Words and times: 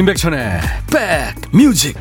임백천의 0.00 0.60
백뮤직 1.52 1.94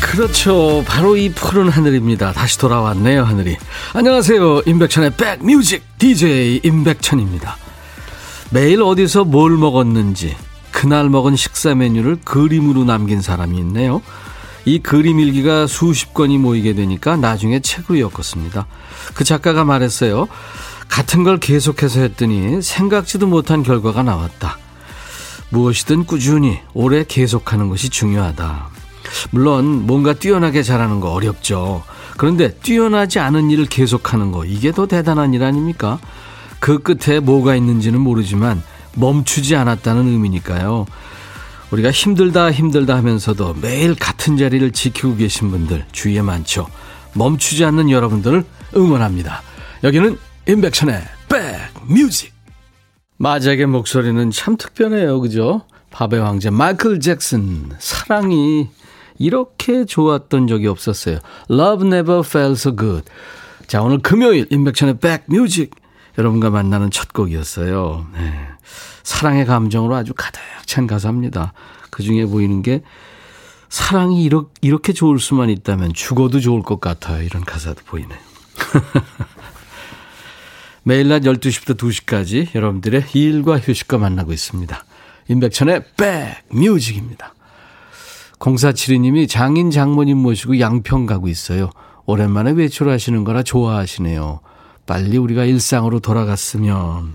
그렇죠. 0.00 0.84
바로 0.86 1.16
이 1.16 1.30
푸른 1.30 1.68
하늘입니다. 1.68 2.32
다시 2.32 2.58
돌아왔네요, 2.58 3.24
하늘이. 3.24 3.56
안녕하세요. 3.92 4.62
임백천의 4.66 5.12
백뮤직 5.16 5.82
DJ 5.98 6.60
임백천입니다. 6.62 7.67
매일 8.50 8.82
어디서 8.82 9.24
뭘 9.24 9.56
먹었는지, 9.56 10.34
그날 10.70 11.10
먹은 11.10 11.36
식사 11.36 11.74
메뉴를 11.74 12.18
그림으로 12.24 12.84
남긴 12.84 13.20
사람이 13.20 13.58
있네요. 13.58 14.00
이 14.64 14.78
그림 14.78 15.20
일기가 15.20 15.66
수십 15.66 16.14
건이 16.14 16.38
모이게 16.38 16.74
되니까 16.74 17.16
나중에 17.16 17.60
책으로 17.60 18.00
엮었습니다. 18.00 18.66
그 19.14 19.24
작가가 19.24 19.64
말했어요. 19.64 20.28
같은 20.88 21.24
걸 21.24 21.38
계속해서 21.38 22.00
했더니 22.00 22.62
생각지도 22.62 23.26
못한 23.26 23.62
결과가 23.62 24.02
나왔다. 24.02 24.58
무엇이든 25.50 26.04
꾸준히 26.04 26.58
오래 26.74 27.04
계속하는 27.06 27.68
것이 27.68 27.88
중요하다. 27.90 28.68
물론 29.30 29.86
뭔가 29.86 30.12
뛰어나게 30.14 30.62
잘하는 30.62 31.00
거 31.00 31.12
어렵죠. 31.12 31.82
그런데 32.16 32.54
뛰어나지 32.56 33.18
않은 33.18 33.50
일을 33.50 33.66
계속하는 33.66 34.32
거 34.32 34.44
이게 34.44 34.72
더 34.72 34.86
대단한 34.86 35.34
일 35.34 35.44
아닙니까? 35.44 35.98
그 36.60 36.78
끝에 36.78 37.20
뭐가 37.20 37.54
있는지는 37.56 38.00
모르지만 38.00 38.62
멈추지 38.94 39.56
않았다는 39.56 40.06
의미니까요. 40.06 40.86
우리가 41.70 41.90
힘들다 41.90 42.50
힘들다 42.50 42.96
하면서도 42.96 43.56
매일 43.60 43.94
같은 43.94 44.36
자리를 44.36 44.72
지키고 44.72 45.16
계신 45.16 45.50
분들 45.50 45.84
주위에 45.92 46.22
많죠. 46.22 46.66
멈추지 47.14 47.64
않는 47.64 47.90
여러분들을 47.90 48.44
응원합니다. 48.76 49.42
여기는 49.84 50.18
임백천의 50.48 51.02
백뮤직. 51.28 52.32
마작의 53.18 53.66
목소리는 53.66 54.30
참 54.30 54.56
특별해요. 54.56 55.20
그죠? 55.20 55.62
밥의 55.90 56.20
왕자 56.20 56.50
마이클 56.50 57.00
잭슨 57.00 57.70
사랑이 57.78 58.68
이렇게 59.18 59.84
좋았던 59.84 60.46
적이 60.46 60.68
없었어요. 60.68 61.18
Love 61.50 61.86
never 61.86 62.20
felt 62.24 62.52
so 62.52 62.74
good. 62.74 63.04
자, 63.66 63.82
오늘 63.82 63.98
금요일 63.98 64.46
인백천의 64.50 64.98
백뮤직 64.98 65.74
여러분과 66.18 66.50
만나는 66.50 66.90
첫 66.90 67.12
곡이었어요. 67.12 68.06
네. 68.12 68.48
사랑의 69.04 69.46
감정으로 69.46 69.94
아주 69.94 70.12
가득 70.14 70.40
찬 70.66 70.86
가사입니다. 70.86 71.54
그 71.90 72.02
중에 72.02 72.26
보이는 72.26 72.60
게 72.60 72.82
사랑이 73.68 74.28
이렇게, 74.60 74.92
좋을 74.92 75.18
수만 75.18 75.50
있다면 75.50 75.94
죽어도 75.94 76.40
좋을 76.40 76.62
것 76.62 76.80
같아요. 76.80 77.22
이런 77.22 77.44
가사도 77.44 77.82
보이네요. 77.84 78.18
매일 80.82 81.08
낮 81.08 81.20
12시부터 81.20 81.76
2시까지 81.76 82.54
여러분들의 82.54 83.04
일과 83.12 83.58
휴식과 83.58 83.98
만나고 83.98 84.32
있습니다. 84.32 84.84
임백천의 85.28 85.84
백뮤직입니다. 86.50 87.34
0472님이 88.38 89.28
장인 89.28 89.70
장모님 89.70 90.16
모시고 90.16 90.60
양평 90.60 91.06
가고 91.06 91.28
있어요. 91.28 91.70
오랜만에 92.06 92.52
외출하시는 92.52 93.24
거라 93.24 93.42
좋아하시네요. 93.42 94.40
빨리 94.88 95.18
우리가 95.18 95.44
일상으로 95.44 96.00
돌아갔으면. 96.00 97.14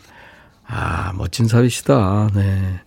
아, 0.66 1.12
멋진 1.18 1.48
사위시다. 1.48 2.30
네. 2.34 2.80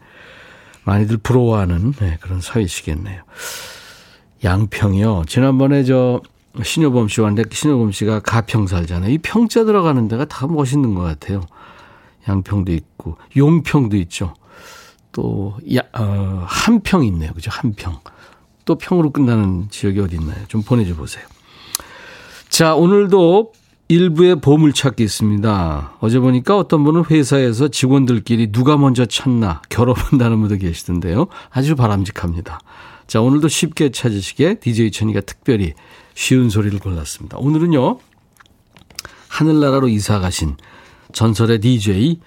많이들 0.85 1.19
부러워하는 1.19 1.93
네, 1.93 2.17
그런 2.21 2.41
사위시겠네요. 2.41 3.23
양평이요. 4.45 5.25
지난번에 5.27 5.83
저 5.83 6.23
신효범 6.63 7.09
씨와 7.09 7.27
왔는데 7.27 7.55
신효범 7.55 7.91
씨가 7.93 8.21
가평 8.21 8.69
살잖아요. 8.69 9.11
이 9.11 9.19
평자 9.19 9.65
들어가는 9.65 10.07
데가 10.09 10.25
다 10.25 10.47
멋있는 10.47 10.95
것 10.95 11.03
같아요. 11.03 11.43
양평도 12.29 12.73
있고 12.73 13.19
용평도 13.37 13.97
있죠. 13.97 14.35
또 15.11 15.59
야, 15.75 15.81
어, 15.93 16.45
한평 16.47 17.05
있네요. 17.07 17.33
그죠? 17.33 17.51
한평. 17.53 17.99
또 18.65 18.79
평으로 18.79 19.11
끝나는 19.11 19.69
지역이 19.71 20.01
어디 20.01 20.17
있나요? 20.17 20.47
좀 20.47 20.63
보내줘 20.63 20.95
보세요. 20.95 21.25
자, 22.49 22.75
오늘도 22.75 23.53
일부의 23.89 24.41
보물찾기 24.41 25.05
있습니다. 25.05 25.93
어제 26.01 26.19
보니까 26.19 26.57
어떤 26.57 26.83
분은 26.83 27.05
회사에서 27.11 27.69
직원들끼리 27.69 28.51
누가 28.51 28.77
먼저 28.77 29.07
찾나 29.07 29.63
결혼한다는 29.69 30.41
분도 30.41 30.57
계시던데요. 30.57 31.29
아주 31.51 31.77
바람직합니다. 31.77 32.59
자, 33.07 33.21
오늘도 33.21 33.47
쉽게 33.47 33.91
찾으시게 33.91 34.55
DJ 34.59 34.91
천이가 34.91 35.21
특별히 35.21 35.75
쉬운 36.15 36.51
소리를 36.51 36.77
골랐습니다. 36.81 37.39
오늘은요, 37.39 38.01
하늘나라로 39.29 39.89
이사 39.89 40.19
가신 40.19 40.57
전설의 41.13 41.61
DJ 41.61 42.19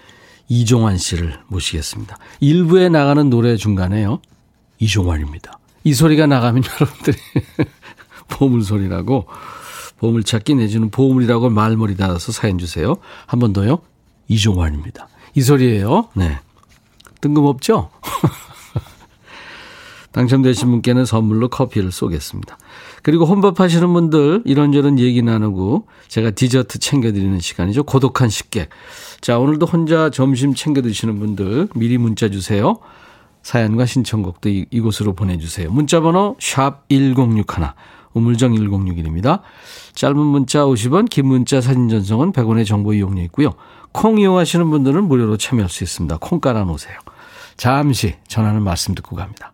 이종환 0.48 0.98
씨를 0.98 1.40
모시겠습니다. 1.48 2.18
일부에 2.40 2.88
나가는 2.88 3.30
노래 3.30 3.58
중간에요. 3.58 4.22
이종환입니다. 4.80 5.60
이 5.84 5.94
소리가 5.94 6.26
나가면 6.26 6.64
여러분들이 6.80 7.18
보물소리라고 8.30 9.28
보물찾기 10.00 10.56
내주는 10.56 10.90
보물이라고 10.90 11.50
말머리 11.50 11.96
달아서 11.98 12.32
사연 12.32 12.58
주세요. 12.58 12.96
한 13.26 13.40
번 13.40 13.54
더요. 13.54 13.80
이종환입니다. 14.28 15.08
이 15.36 15.42
소리예요. 15.42 16.10
네. 16.16 16.40
뜬금없죠? 17.22 17.90
당첨되신 20.12 20.70
분께는 20.72 21.06
선물로 21.06 21.50
커피를 21.50 21.92
쏘겠습니다. 21.92 22.58
그리고 23.04 23.26
혼밥 23.26 23.60
하시는 23.60 23.92
분들 23.94 24.42
이런저런 24.46 24.98
얘기 24.98 25.22
나누고 25.22 25.88
제가 26.08 26.32
디저트 26.32 26.80
챙겨드리는 26.80 27.40
시간이죠. 27.40 27.84
고독한 27.84 28.30
식객. 28.30 28.70
자, 29.22 29.38
오늘도 29.38 29.68
혼자 29.68 30.10
점심 30.10 30.56
챙겨 30.56 30.82
드시는 30.82 31.20
분들 31.20 31.70
미리 31.76 31.98
문자 31.98 32.30
주세요. 32.30 32.80
사연과 33.44 33.86
신청곡도 33.86 34.50
이, 34.50 34.66
이곳으로 34.72 35.14
보내주세요. 35.14 35.72
문자번호 35.72 36.36
샵 36.40 36.90
1061, 36.90 37.46
우물정 38.14 38.54
1061입니다. 38.54 39.42
짧은 39.94 40.18
문자 40.18 40.60
50원, 40.62 41.10
긴 41.10 41.28
문자 41.28 41.62
사진 41.62 41.90
전송은 41.90 42.32
100원의 42.32 42.66
정보 42.66 42.94
이용료 42.94 43.22
있고요. 43.24 43.54
콩 43.92 44.20
이용하시는 44.20 44.70
분들은 44.70 45.04
무료로 45.06 45.38
참여할 45.38 45.70
수 45.70 45.84
있습니다. 45.84 46.18
콩 46.22 46.40
깔아놓으세요. 46.40 46.98
잠시 47.58 48.16
전하는 48.28 48.62
말씀 48.62 48.96
듣고 48.96 49.16
갑니다. 49.16 49.52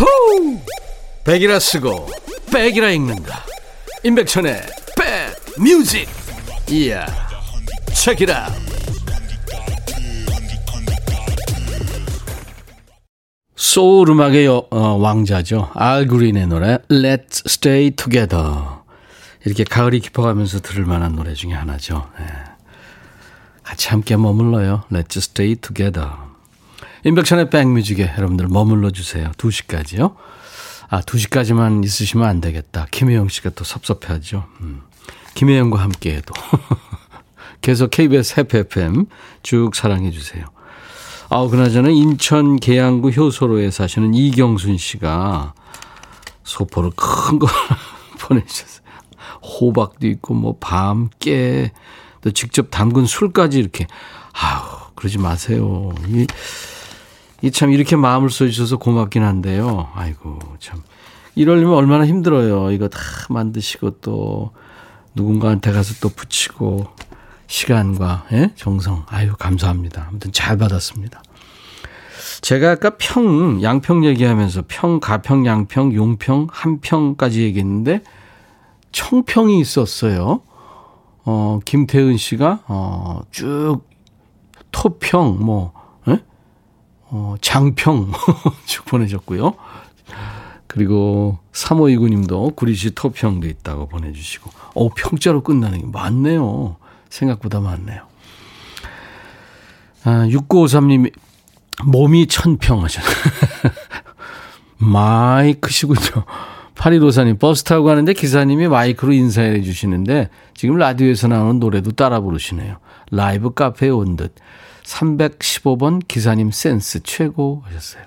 호우! 0.00 0.58
백이라 1.24 1.58
쓰고 1.58 2.08
백이라 2.52 2.90
읽는다. 2.90 3.44
임백천의 4.02 4.62
백 4.96 5.60
뮤직. 5.62 6.08
이야 6.70 7.06
체키라 7.94 8.48
소울 13.62 14.10
음악의 14.10 14.48
어, 14.48 14.66
왕자죠. 14.70 15.70
알 15.74 16.08
그린의 16.08 16.48
노래 16.48 16.78
Let's 16.88 17.46
Stay 17.46 17.92
Together 17.92 18.44
이렇게 19.44 19.62
가을이 19.62 20.00
깊어가면서 20.00 20.58
들을 20.58 20.84
만한 20.84 21.14
노래 21.14 21.32
중에 21.32 21.52
하나죠. 21.52 22.10
네. 22.18 22.26
같이 23.62 23.88
함께 23.90 24.16
머물러요. 24.16 24.82
Let's 24.90 25.16
Stay 25.18 25.54
Together 25.54 26.10
인백션의 27.04 27.50
백뮤직에 27.50 28.14
여러분들 28.18 28.48
머물러 28.48 28.90
주세요. 28.90 29.30
2시까지요. 29.36 30.16
아 30.88 31.00
2시까지만 31.02 31.84
있으시면 31.84 32.28
안 32.28 32.40
되겠다. 32.40 32.88
김혜영 32.90 33.28
씨가 33.28 33.50
또 33.50 33.62
섭섭해하죠. 33.62 34.44
음. 34.62 34.82
김혜영과 35.34 35.80
함께해도 35.80 36.34
계속 37.62 37.92
KBS 37.92 38.40
해피 38.40 38.58
FM 38.58 39.06
쭉 39.44 39.76
사랑해 39.76 40.10
주세요. 40.10 40.46
아우 41.34 41.48
그나저나 41.48 41.88
인천 41.88 42.56
계양구 42.56 43.08
효소로에 43.10 43.70
사시는 43.70 44.12
이경순 44.12 44.76
씨가 44.76 45.54
소포를 46.44 46.90
큰 46.94 47.38
거 47.38 47.46
보내주셨어요. 48.20 48.82
호박도 49.42 50.06
있고 50.08 50.34
뭐 50.34 50.56
밤, 50.60 51.08
깨, 51.20 51.72
또 52.20 52.30
직접 52.32 52.70
담근 52.70 53.06
술까지 53.06 53.58
이렇게 53.58 53.86
아우 54.34 54.90
그러지 54.94 55.16
마세요. 55.18 55.92
이, 56.06 56.26
이 57.40 57.50
참 57.50 57.72
이렇게 57.72 57.96
마음을 57.96 58.28
써주셔서 58.28 58.76
고맙긴 58.76 59.22
한데요. 59.24 59.88
아이고 59.94 60.38
참 60.60 60.82
이러려면 61.34 61.74
얼마나 61.74 62.06
힘들어요. 62.06 62.72
이거 62.72 62.88
다 62.88 63.00
만드시고 63.30 64.00
또 64.02 64.52
누군가한테 65.14 65.72
가서 65.72 65.94
또 66.02 66.10
붙이고 66.10 66.86
시간과 67.52 68.24
예? 68.32 68.50
정성 68.56 69.04
아유 69.08 69.34
감사합니다. 69.38 70.06
아무튼 70.08 70.32
잘 70.32 70.56
받았습니다. 70.56 71.22
제가 72.40 72.70
아까 72.70 72.96
평 72.98 73.62
양평 73.62 74.06
얘기하면서 74.06 74.64
평 74.68 75.00
가평 75.00 75.44
양평 75.44 75.92
용평 75.92 76.48
한평까지 76.50 77.42
얘기했는데 77.42 78.02
청평이 78.90 79.60
있었어요. 79.60 80.40
어, 81.24 81.60
김태은 81.64 82.16
씨가, 82.16 82.64
어, 82.66 83.20
쭉, 83.30 83.82
토평, 84.72 85.38
뭐, 85.44 85.72
에? 86.08 86.18
어, 87.10 87.36
장평, 87.40 88.10
쭉 88.66 88.84
보내셨고요. 88.86 89.54
그리고 90.66 91.38
3529님도 91.52 92.56
구리시 92.56 92.96
토평도 92.96 93.46
있다고 93.46 93.86
보내주시고, 93.86 94.50
어, 94.74 94.88
평자로 94.88 95.42
끝나는 95.44 95.78
게 95.78 95.86
많네요. 95.86 96.76
생각보다 97.12 97.60
많네요. 97.60 98.02
아, 100.04 100.26
6953님이 100.28 101.12
몸이 101.84 102.26
천평 102.26 102.82
하셨네. 102.82 103.08
마이크시군요. 104.78 106.24
8154님, 106.74 107.38
버스 107.38 107.62
타고 107.64 107.84
가는데 107.84 108.12
기사님이 108.14 108.66
마이크로 108.68 109.12
인사해 109.12 109.62
주시는데 109.62 110.30
지금 110.54 110.76
라디오에서 110.76 111.28
나오는 111.28 111.60
노래도 111.60 111.92
따라 111.92 112.20
부르시네요. 112.20 112.78
라이브 113.10 113.52
카페에 113.54 113.90
온 113.90 114.16
듯. 114.16 114.34
315번 114.84 116.02
기사님 116.08 116.50
센스 116.50 117.00
최고 117.04 117.62
하셨어요. 117.66 118.02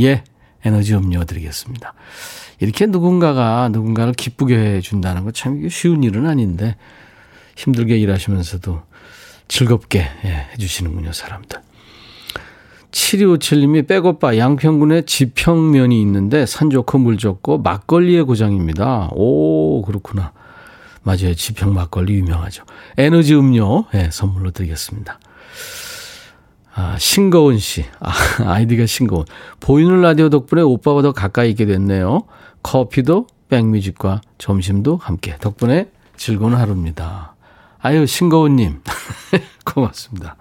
예, 0.00 0.22
에너지 0.64 0.94
음료 0.94 1.24
드리겠습니다. 1.24 1.94
이렇게 2.60 2.86
누군가가 2.86 3.68
누군가를 3.72 4.12
기쁘게 4.12 4.56
해준다는 4.56 5.24
거 5.24 5.32
참 5.32 5.66
쉬운 5.68 6.04
일은 6.04 6.26
아닌데 6.28 6.76
힘들게 7.60 7.98
일하시면서도 7.98 8.80
즐겁게 9.48 10.06
예, 10.24 10.46
해주시는군요, 10.52 11.12
사람들. 11.12 11.60
7257님이 12.90 13.86
백오빠 13.86 14.36
양평군에 14.38 15.02
지평면이 15.02 16.00
있는데 16.00 16.46
산 16.46 16.70
좋고 16.70 16.98
물 16.98 17.18
좋고 17.18 17.58
막걸리의 17.58 18.24
고장입니다. 18.24 19.10
오 19.12 19.82
그렇구나. 19.82 20.32
맞아요. 21.02 21.34
지평 21.34 21.74
막걸리 21.74 22.14
유명하죠. 22.14 22.64
에너지 22.96 23.34
음료 23.34 23.84
예, 23.94 24.08
선물로 24.10 24.50
드리겠습니다. 24.52 25.18
아, 26.74 26.96
신거운 26.98 27.58
씨. 27.58 27.84
아, 28.00 28.12
아이디가 28.44 28.86
신거운. 28.86 29.24
보이는 29.60 30.00
라디오 30.00 30.30
덕분에 30.30 30.62
오빠가 30.62 31.02
더 31.02 31.12
가까이 31.12 31.50
있게 31.50 31.66
됐네요. 31.66 32.22
커피도 32.62 33.26
백뮤직과 33.48 34.22
점심도 34.38 34.96
함께. 34.96 35.36
덕분에 35.38 35.90
즐거운 36.16 36.54
하루입니다. 36.54 37.34
아유, 37.82 38.06
신거운님. 38.06 38.82
고맙습니다. 39.64 40.36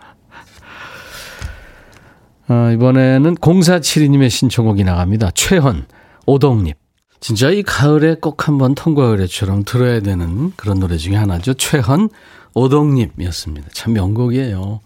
어, 2.49 2.71
이번에는 2.73 3.35
0472님의 3.35 4.29
신청곡이 4.29 4.83
나갑니다. 4.83 5.31
최헌, 5.31 5.85
오동잎. 6.25 6.75
진짜 7.19 7.49
이 7.49 7.63
가을에 7.63 8.15
꼭 8.15 8.47
한번 8.47 8.75
통과의뢰처럼 8.75 9.63
들어야 9.65 9.99
되는 9.99 10.51
그런 10.55 10.79
노래 10.79 10.97
중에 10.97 11.15
하나죠. 11.15 11.53
최헌, 11.53 12.09
오동잎이었습니다. 12.55 13.69
참 13.73 13.93
명곡이에요. 13.93 14.79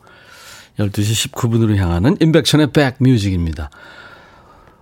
12시 0.80 1.32
19분으로 1.32 1.76
향하는 1.78 2.18
인백션의 2.20 2.72
백뮤직입니다. 2.72 3.70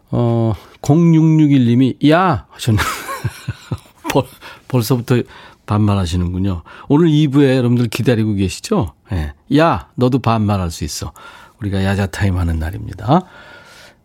어, 0.10 0.54
0661님이, 0.82 2.10
야! 2.10 2.46
하셨네. 2.50 2.80
벌, 4.12 4.24
벌써부터 4.68 5.22
반말하시는군요. 5.66 6.63
오늘 6.88 7.08
2부에 7.08 7.56
여러분들 7.56 7.88
기다리고 7.88 8.34
계시죠? 8.34 8.94
예. 9.12 9.16
네. 9.16 9.34
야! 9.58 9.90
너도 9.96 10.19
반말할 10.19 10.72
수 10.72 10.84
있어. 10.84 11.13
우리가 11.60 11.84
야자타임 11.84 12.38
하는 12.38 12.60
날입니다. 12.60 13.22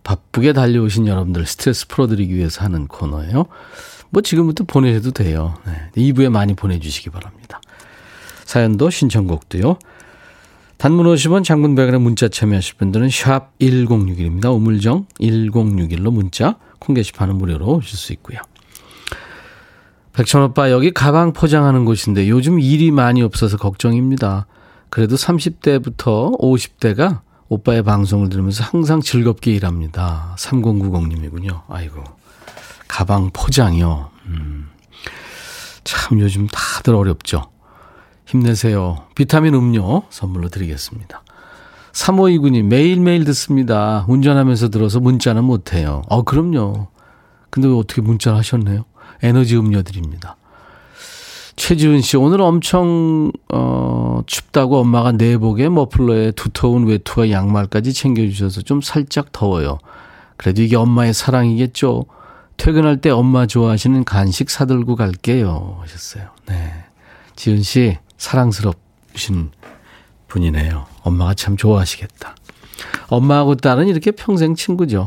바쁘게 0.04 0.52
달려오신 0.52 1.06
여러분들 1.06 1.46
스트레스 1.46 1.88
풀어드리기 1.88 2.34
위해서 2.34 2.62
하는 2.64 2.86
코너예요. 2.86 3.46
뭐 4.10 4.22
지금부터 4.22 4.64
보내셔도 4.64 5.10
돼요. 5.10 5.54
네. 5.66 5.90
2부에 5.96 6.30
많이 6.30 6.54
보내주시기 6.54 7.10
바랍니다. 7.10 7.60
사연도 8.44 8.90
신청곡도요. 8.90 9.78
단문 10.78 11.06
50원 11.06 11.42
장문 11.42 11.74
100원에 11.74 12.00
문자 12.00 12.28
참여하실 12.28 12.76
분들은 12.76 13.08
샵 13.10 13.58
1061입니다. 13.58 14.54
우물정 14.54 15.06
1061로 15.20 16.12
문자 16.12 16.56
콩 16.78 16.94
게시판은 16.94 17.36
무료로 17.36 17.76
오실 17.76 17.98
수 17.98 18.12
있고요. 18.12 18.38
백천 20.16 20.42
오빠 20.42 20.70
여기 20.70 20.92
가방 20.92 21.34
포장하는 21.34 21.84
곳인데 21.84 22.30
요즘 22.30 22.58
일이 22.58 22.90
많이 22.90 23.20
없어서 23.20 23.58
걱정입니다. 23.58 24.46
그래도 24.88 25.14
30대부터 25.14 26.40
50대가 26.40 27.20
오빠의 27.48 27.82
방송을 27.82 28.30
들으면서 28.30 28.64
항상 28.64 29.02
즐겁게 29.02 29.52
일합니다. 29.52 30.34
3090님이군요. 30.38 31.64
아이고. 31.68 32.02
가방 32.88 33.28
포장이요. 33.30 34.08
음. 34.28 34.70
참 35.84 36.18
요즘 36.18 36.46
다들 36.46 36.94
어렵죠. 36.94 37.50
힘내세요. 38.24 39.04
비타민 39.14 39.52
음료 39.52 40.04
선물로 40.08 40.48
드리겠습니다. 40.48 41.22
3529님, 41.92 42.64
매일매일 42.64 43.26
듣습니다. 43.26 44.06
운전하면서 44.08 44.70
들어서 44.70 44.98
문자는 44.98 45.44
못해요. 45.44 46.00
어, 46.08 46.22
그럼요. 46.22 46.88
근데 47.50 47.68
왜 47.68 47.74
어떻게 47.74 48.00
문자를 48.00 48.38
하셨네요? 48.38 48.86
에너지 49.22 49.56
음료 49.56 49.82
드립니다. 49.82 50.36
최지은 51.56 52.02
씨, 52.02 52.18
오늘 52.18 52.42
엄청, 52.42 53.32
어, 53.52 54.20
춥다고 54.26 54.78
엄마가 54.78 55.12
내복에 55.12 55.70
머플러에 55.70 56.32
두터운 56.32 56.86
외투와 56.86 57.30
양말까지 57.30 57.94
챙겨주셔서 57.94 58.60
좀 58.60 58.82
살짝 58.82 59.32
더워요. 59.32 59.78
그래도 60.36 60.62
이게 60.62 60.76
엄마의 60.76 61.14
사랑이겠죠? 61.14 62.04
퇴근할 62.58 63.00
때 63.00 63.10
엄마 63.10 63.46
좋아하시는 63.46 64.04
간식 64.04 64.50
사들고 64.50 64.96
갈게요. 64.96 65.78
하셨어요. 65.80 66.28
네. 66.46 66.72
지은 67.36 67.62
씨, 67.62 67.98
사랑스럽신 68.18 69.50
분이네요. 70.28 70.86
엄마가 71.02 71.34
참 71.34 71.56
좋아하시겠다. 71.56 72.34
엄마하고 73.08 73.54
딸은 73.56 73.88
이렇게 73.88 74.10
평생 74.10 74.54
친구죠. 74.54 75.06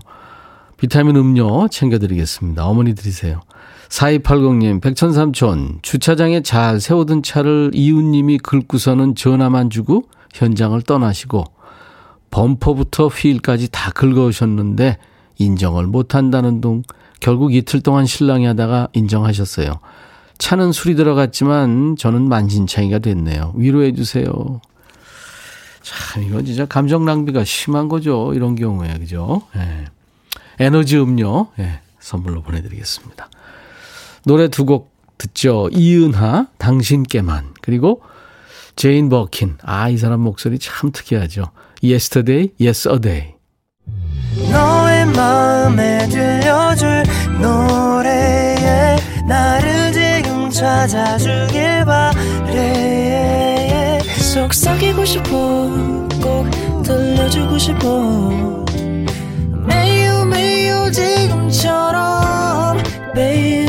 비타민 0.78 1.16
음료 1.16 1.68
챙겨드리겠습니다. 1.68 2.66
어머니 2.66 2.96
드리세요. 2.96 3.42
4280님, 3.90 4.82
백천삼촌, 4.82 5.80
주차장에 5.82 6.42
잘 6.42 6.80
세우던 6.80 7.24
차를 7.24 7.72
이웃님이 7.74 8.38
긁고서는 8.38 9.16
전화만 9.16 9.70
주고 9.70 10.04
현장을 10.34 10.80
떠나시고 10.84 11.44
범퍼부터 12.30 13.08
휠까지 13.08 13.70
다 13.72 13.92
긁어오셨는데 13.92 14.98
인정을 15.40 15.88
못한다는 15.88 16.62
둥 16.62 16.84
결국 17.20 17.54
이틀 17.54 17.82
동안 17.82 18.06
실랑이 18.06 18.46
하다가 18.46 18.90
인정하셨어요. 18.94 19.80
차는 20.38 20.72
술이 20.72 20.96
들어갔지만 20.96 21.96
저는 21.98 22.30
만신창이가 22.30 23.00
됐네요. 23.00 23.54
위로해 23.58 23.92
주세요. 23.94 24.62
참, 25.82 26.24
이건 26.24 26.46
진짜 26.46 26.66
감정 26.66 27.06
낭비가 27.06 27.44
심한 27.44 27.90
거죠. 27.90 28.34
이런 28.34 28.56
경우에, 28.56 29.00
그죠? 29.00 29.42
예. 29.56 29.86
에너지 30.60 30.98
음료, 30.98 31.48
예, 31.58 31.82
선물로 32.00 32.42
보내드리겠습니다. 32.42 33.30
노래 34.26 34.48
두 34.48 34.66
곡 34.66 34.90
듣죠. 35.18 35.68
이은하, 35.74 36.48
당신께만. 36.58 37.54
그리고 37.62 38.02
제인 38.76 39.10
버킨. 39.10 39.58
아, 39.64 39.90
이 39.90 39.98
사람 39.98 40.22
목소리 40.22 40.58
참 40.60 40.92
특이하죠. 40.94 41.52
Yesterday, 41.84 42.52
Yes 42.62 42.88
a 42.88 43.00
Day. 43.00 43.34
너의 44.52 45.06
마음에 45.08 46.08
들려줄 46.08 47.04
노래에 47.42 48.96
나를 49.28 49.92
지금 49.92 50.50
찾아주길 50.50 51.84
바래 51.86 54.00
속삭이고 54.34 55.04
싶어 55.06 55.30
꼭 56.22 56.48
들려주고 56.84 57.58
싶어 57.58 58.00
매우 59.68 60.26
매우 60.26 60.92
지금처럼 60.92 62.78
baby 63.14 63.69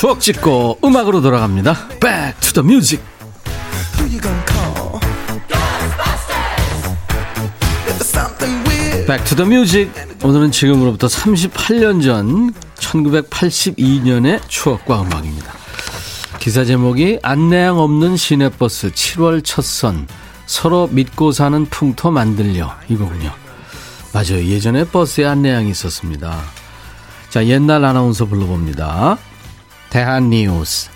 추억 0.00 0.18
찍고 0.18 0.78
음악으로 0.82 1.20
돌아갑니다. 1.20 1.88
Back 2.00 2.40
to 2.40 2.62
the 2.62 2.64
music. 2.64 3.04
Back 9.06 9.23
to 9.23 9.31
the 9.31 9.44
music 9.44 9.92
오늘은 10.24 10.52
지금으로부터 10.52 11.06
38년 11.06 12.02
전 12.02 12.54
1982년의 12.76 14.40
추억과 14.48 15.02
음악입니다. 15.02 15.52
기사 16.38 16.64
제목이 16.64 17.18
안내양 17.22 17.78
없는 17.78 18.16
시내버스 18.16 18.92
7월 18.92 19.44
첫선 19.44 20.08
서로 20.46 20.88
믿고 20.90 21.30
사는 21.32 21.66
풍토 21.66 22.10
만들려 22.10 22.74
이거군요. 22.88 23.34
맞아요. 24.14 24.46
예전에 24.46 24.84
버스에 24.84 25.26
안내양이 25.26 25.68
있었습니다. 25.68 26.40
자, 27.28 27.44
옛날 27.44 27.84
아나운서 27.84 28.24
불러봅니다. 28.24 29.18
대한뉴스. 29.90 30.88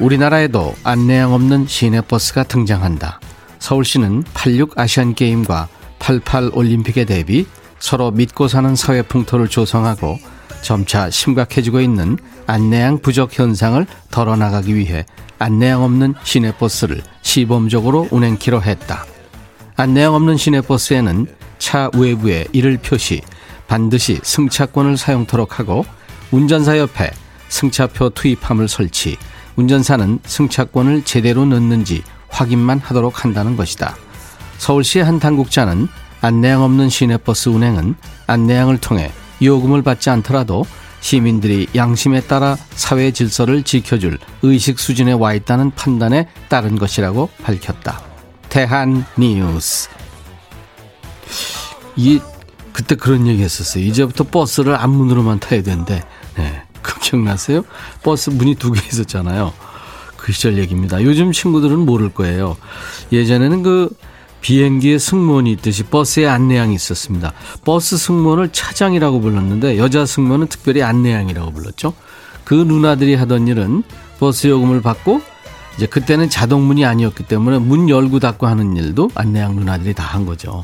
우리나라에도 0.00 0.74
안내양 0.82 1.32
없는 1.34 1.66
시내버스가 1.66 2.44
등장한다. 2.44 3.20
서울시는 3.58 4.24
86 4.34 4.78
아시안게임과 4.78 5.68
88 5.98 6.50
올림픽에 6.54 7.04
대비 7.04 7.46
서로 7.78 8.10
믿고 8.10 8.48
사는 8.48 8.74
사회 8.74 9.02
풍토를 9.02 9.48
조성하고 9.48 10.18
점차 10.62 11.10
심각해지고 11.10 11.80
있는 11.80 12.16
안내양 12.46 12.98
부족 13.00 13.38
현상을 13.38 13.86
덜어나가기 14.10 14.74
위해 14.74 15.04
안내양 15.38 15.82
없는 15.82 16.14
시내버스를 16.22 17.02
시범적으로 17.22 18.08
운행키로 18.10 18.62
했다. 18.62 19.04
안내양 19.76 20.14
없는 20.14 20.36
시내버스에는 20.36 21.26
차 21.58 21.90
외부에 21.94 22.46
이를 22.52 22.78
표시 22.78 23.20
반드시 23.68 24.18
승차권을 24.22 24.96
사용토록 24.96 25.58
하고 25.58 25.84
운전사 26.30 26.78
옆에 26.78 27.10
승차표 27.48 28.10
투입함을 28.10 28.68
설치 28.68 29.16
운전사는 29.56 30.20
승차권을 30.24 31.04
제대로 31.04 31.44
넣는지 31.44 32.02
확인만 32.28 32.78
하도록 32.78 33.24
한다는 33.24 33.56
것이다. 33.56 33.96
서울시의 34.58 35.04
한 35.04 35.18
당국자는 35.18 35.88
안내양 36.20 36.62
없는 36.62 36.88
시내버스 36.88 37.48
운행은 37.48 37.94
안내양을 38.26 38.78
통해 38.78 39.10
요금을 39.42 39.82
받지 39.82 40.10
않더라도 40.10 40.64
시민들이 41.00 41.68
양심에 41.74 42.22
따라 42.22 42.56
사회 42.70 43.12
질서를 43.12 43.62
지켜줄 43.62 44.18
의식 44.42 44.78
수준에 44.78 45.12
와 45.12 45.34
있다는 45.34 45.70
판단에 45.72 46.28
따른 46.48 46.76
것이라고 46.76 47.30
밝혔다. 47.42 48.02
대한 48.48 49.04
뉴스. 49.16 49.88
이 51.96 52.20
그때 52.72 52.94
그런 52.94 53.26
얘기 53.26 53.42
했었어요. 53.42 53.84
이제부터 53.84 54.24
버스를 54.24 54.74
앞문으로만 54.76 55.40
타야 55.40 55.62
되는데, 55.62 56.02
네. 56.36 56.62
그 56.82 56.98
기억나세요? 57.00 57.62
버스 58.02 58.30
문이 58.30 58.54
두 58.56 58.72
개 58.72 58.80
있었잖아요. 58.86 59.52
그 60.16 60.32
시절 60.32 60.58
얘기입니다. 60.58 61.02
요즘 61.02 61.32
친구들은 61.32 61.78
모를 61.78 62.10
거예요. 62.12 62.56
예전에는 63.12 63.62
그 63.62 63.88
비행기에 64.40 64.98
승무원이 64.98 65.50
있듯이 65.52 65.82
버스에 65.84 66.26
안내양이 66.26 66.74
있었습니다. 66.74 67.32
버스 67.64 67.96
승무원을 67.96 68.50
차장이라고 68.52 69.20
불렀는데 69.20 69.78
여자 69.78 70.06
승무원은 70.06 70.46
특별히 70.48 70.82
안내양이라고 70.82 71.52
불렀죠. 71.52 71.92
그 72.44 72.54
누나들이 72.54 73.14
하던 73.16 73.48
일은 73.48 73.82
버스 74.20 74.46
요금을 74.46 74.80
받고 74.82 75.22
이제 75.76 75.86
그때는 75.86 76.28
자동문이 76.30 76.84
아니었기 76.84 77.24
때문에 77.24 77.58
문 77.58 77.88
열고 77.88 78.20
닫고 78.20 78.46
하는 78.46 78.76
일도 78.76 79.10
안내양 79.14 79.56
누나들이 79.56 79.94
다 79.94 80.04
한 80.04 80.26
거죠. 80.26 80.62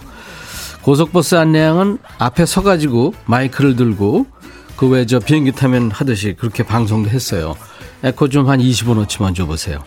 고속버스 0.82 1.34
안내양은 1.36 1.98
앞에 2.18 2.44
서가지고 2.46 3.14
마이크를 3.26 3.76
들고 3.76 4.26
그 4.76 4.88
외 4.88 5.06
저 5.06 5.18
비행기 5.20 5.52
타면 5.52 5.90
하듯이 5.92 6.34
그렇게 6.38 6.62
방송도 6.62 7.10
했어요. 7.10 7.54
에코 8.02 8.28
좀 8.28 8.48
한 8.48 8.60
20원어치만 8.60 9.34
줘보세요. 9.34 9.82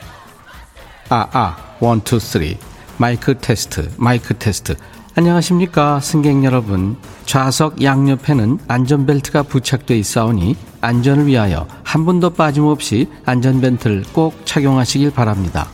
아, 1.09 1.27
아, 1.31 1.57
one, 1.79 2.01
two, 2.01 2.19
three. 2.19 2.57
마이크 2.97 3.37
테스트, 3.37 3.91
마이크 3.97 4.33
테스트. 4.37 4.75
안녕하십니까, 5.15 5.99
승객 5.99 6.43
여러분. 6.43 6.97
좌석 7.25 7.81
양옆에는 7.81 8.59
안전벨트가 8.67 9.43
부착돼 9.43 9.97
있사오니 9.99 10.55
안전을 10.81 11.27
위하여 11.27 11.67
한 11.83 12.05
분도 12.05 12.29
빠짐없이 12.31 13.07
안전벨트를 13.25 14.05
꼭 14.13 14.45
착용하시길 14.45 15.11
바랍니다. 15.11 15.69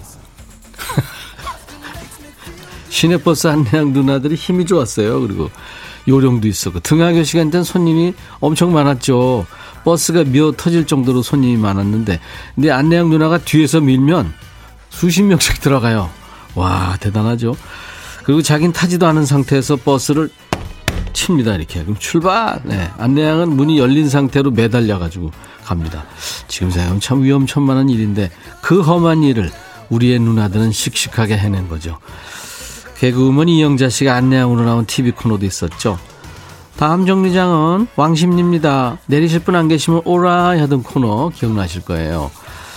시내버스 2.89 3.47
안내양 3.47 3.93
누나들이 3.93 4.35
힘이 4.35 4.65
좋았어요. 4.65 5.21
그리고 5.21 5.49
요령도 6.07 6.47
있었고 6.47 6.79
등하교 6.81 7.23
시간 7.23 7.51
땐 7.51 7.63
손님이 7.63 8.13
엄청 8.39 8.73
많았죠. 8.73 9.45
버스가 9.83 10.23
미어 10.25 10.53
터질 10.55 10.85
정도로 10.85 11.21
손님이 11.21 11.57
많았는데 11.57 12.19
근데 12.55 12.71
안내양 12.71 13.09
누나가 13.09 13.37
뒤에서 13.37 13.81
밀면 13.81 14.33
수십 14.89 15.23
명씩 15.23 15.61
들어가요. 15.61 16.09
와, 16.55 16.97
대단하죠. 16.99 17.55
그리고 18.23 18.41
자긴 18.41 18.71
타지도 18.71 19.05
않은 19.07 19.25
상태에서 19.25 19.75
버스를 19.77 20.29
칩니다, 21.13 21.55
이렇게. 21.55 21.81
그럼 21.83 21.95
출발! 21.99 22.61
네. 22.63 22.89
안내양은 22.97 23.55
문이 23.55 23.77
열린 23.77 24.09
상태로 24.09 24.51
매달려 24.51 24.99
가지고 24.99 25.31
갑니다. 25.63 26.05
지금 26.47 26.71
생각하면 26.71 26.99
참 26.99 27.23
위험천만한 27.23 27.89
일인데 27.89 28.31
그 28.61 28.81
험한 28.81 29.23
일을 29.23 29.51
우리의 29.89 30.19
누나들은 30.19 30.71
씩씩하게 30.71 31.37
해낸 31.37 31.67
거죠. 31.69 31.99
개그우먼 33.03 33.49
이영자 33.49 33.89
씨가 33.89 34.15
안내양으로 34.15 34.63
나온 34.63 34.85
TV 34.85 35.11
코너도 35.11 35.45
있었죠. 35.45 35.99
다음 36.77 37.05
정류장은 37.05 37.87
왕십리입니다. 37.97 38.99
내리실 39.07 39.41
분 39.41 39.57
안 39.57 39.67
계시면 39.67 40.03
오라 40.05 40.51
하던 40.61 40.83
코너 40.83 41.29
기억나실 41.35 41.81
거예요. 41.81 42.31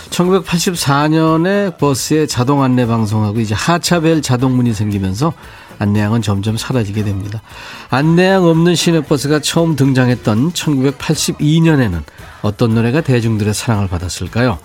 1984년에 0.09 1.77
버스에 1.77 2.27
자동 2.27 2.61
안내 2.61 2.85
방송하고 2.85 3.39
이제 3.39 3.55
하차벨 3.55 4.21
자동문이 4.21 4.73
생기면서 4.73 5.31
안내양은 5.79 6.21
점점 6.21 6.57
사라지게 6.57 7.05
됩니다. 7.05 7.41
안내양 7.89 8.43
없는 8.43 8.75
시내버스가 8.75 9.39
처음 9.39 9.77
등장했던 9.77 10.51
1982년에는 10.51 12.03
어떤 12.41 12.75
노래가 12.75 12.99
대중들의 12.99 13.53
사랑을 13.53 13.87
받았을까요? 13.87 14.59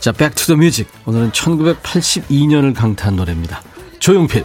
자, 0.00 0.10
Back 0.12 0.32
to 0.32 0.41
the 0.41 0.56
Music. 0.56 0.88
오늘은 1.04 1.32
1982년을 1.32 2.74
강타한 2.74 3.16
노래입니다. 3.16 3.60
조용필, 3.98 4.44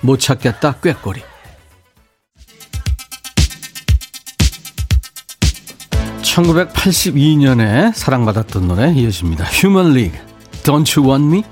못 0.00 0.18
찾겠다, 0.18 0.76
꾀꼬리. 0.80 1.22
1982년에 6.22 7.92
사랑받았던 7.94 8.68
노래 8.68 8.92
이어집니다. 8.92 9.44
Human 9.46 9.92
League, 9.92 10.20
Don't 10.62 10.96
You 10.96 11.10
Want 11.10 11.26
Me? 11.26 11.42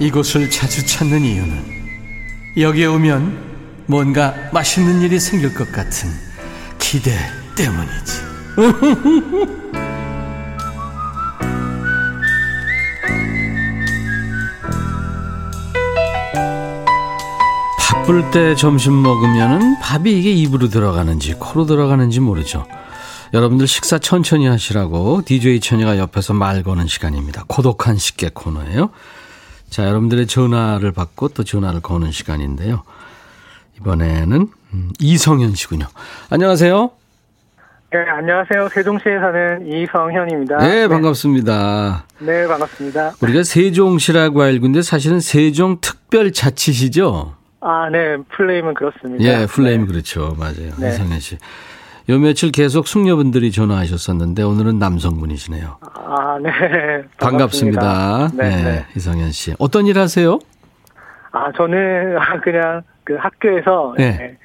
이곳을 0.00 0.50
자주 0.50 0.84
찾는 0.84 1.22
이유는 1.22 1.62
여기에 2.56 2.86
오면 2.86 3.84
뭔가 3.86 4.34
맛있는 4.52 5.02
일이 5.02 5.20
생길 5.20 5.54
것 5.54 5.70
같은 5.70 6.08
기대 6.78 7.12
때문이지. 7.54 8.30
바쁠 17.78 18.30
때 18.30 18.54
점심 18.54 19.02
먹으면 19.02 19.78
밥이 19.80 20.18
이게 20.18 20.32
입으로 20.32 20.68
들어가는지 20.68 21.34
코로 21.34 21.66
들어가는지 21.66 22.20
모르죠. 22.20 22.66
여러분들 23.34 23.68
식사 23.68 23.98
천천히 23.98 24.46
하시라고 24.46 25.20
DJ 25.26 25.60
천이가 25.60 25.98
옆에서 25.98 26.32
말 26.32 26.62
거는 26.62 26.86
시간입니다. 26.86 27.44
고독한 27.46 27.98
식객 27.98 28.32
코너예요. 28.32 28.90
자, 29.70 29.86
여러분들의 29.86 30.26
전화를 30.26 30.92
받고 30.92 31.28
또 31.28 31.44
전화를 31.44 31.80
거는 31.80 32.10
시간인데요. 32.10 32.82
이번에는 33.78 34.48
음, 34.74 34.90
이성현 34.98 35.54
씨군요. 35.54 35.86
안녕하세요. 36.28 36.90
네, 37.92 37.98
안녕하세요. 38.08 38.68
세종시에 38.68 39.18
사는 39.18 39.66
이성현입니다. 39.66 40.58
네, 40.58 40.86
반갑습니다. 40.86 42.04
네, 42.18 42.46
반갑습니다. 42.46 43.14
우리가 43.22 43.42
세종시라고 43.42 44.42
알고 44.42 44.66
있는데 44.66 44.82
사실은 44.82 45.18
세종특별자치시죠? 45.20 47.34
아, 47.60 47.88
네, 47.90 48.16
플레임은 48.36 48.74
그렇습니다. 48.74 49.24
예, 49.24 49.46
플레임 49.46 49.80
네. 49.82 49.86
그렇죠. 49.86 50.36
맞아요. 50.38 50.72
네. 50.78 50.90
이성현 50.90 51.20
씨. 51.20 51.38
요 52.08 52.18
며칠 52.18 52.50
계속 52.50 52.86
숙녀분들이 52.88 53.52
전화하셨었는데 53.52 54.42
오늘은 54.42 54.78
남성분이시네요. 54.78 55.76
아, 55.94 56.38
네. 56.42 56.50
반갑습니다. 57.20 58.28
네, 58.34 58.62
네. 58.62 58.84
이성현 58.96 59.30
씨. 59.32 59.54
어떤 59.58 59.86
일 59.86 59.98
하세요? 59.98 60.38
아, 61.32 61.52
저는 61.56 62.16
그냥 62.42 62.82
그 63.04 63.14
학교에서 63.14 63.94
네. 63.96 64.10
네, 64.16 64.36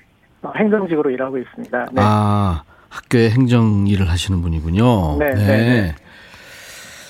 어, 0.44 0.52
행정직으로 0.56 1.10
일하고 1.10 1.38
있습니다. 1.38 1.86
네. 1.92 2.02
아, 2.04 2.64
학교에 2.90 3.30
행정 3.30 3.88
일을 3.88 4.10
하시는 4.10 4.42
분이군요. 4.42 5.18
네, 5.18 5.34
네, 5.34 5.46
네. 5.46 5.96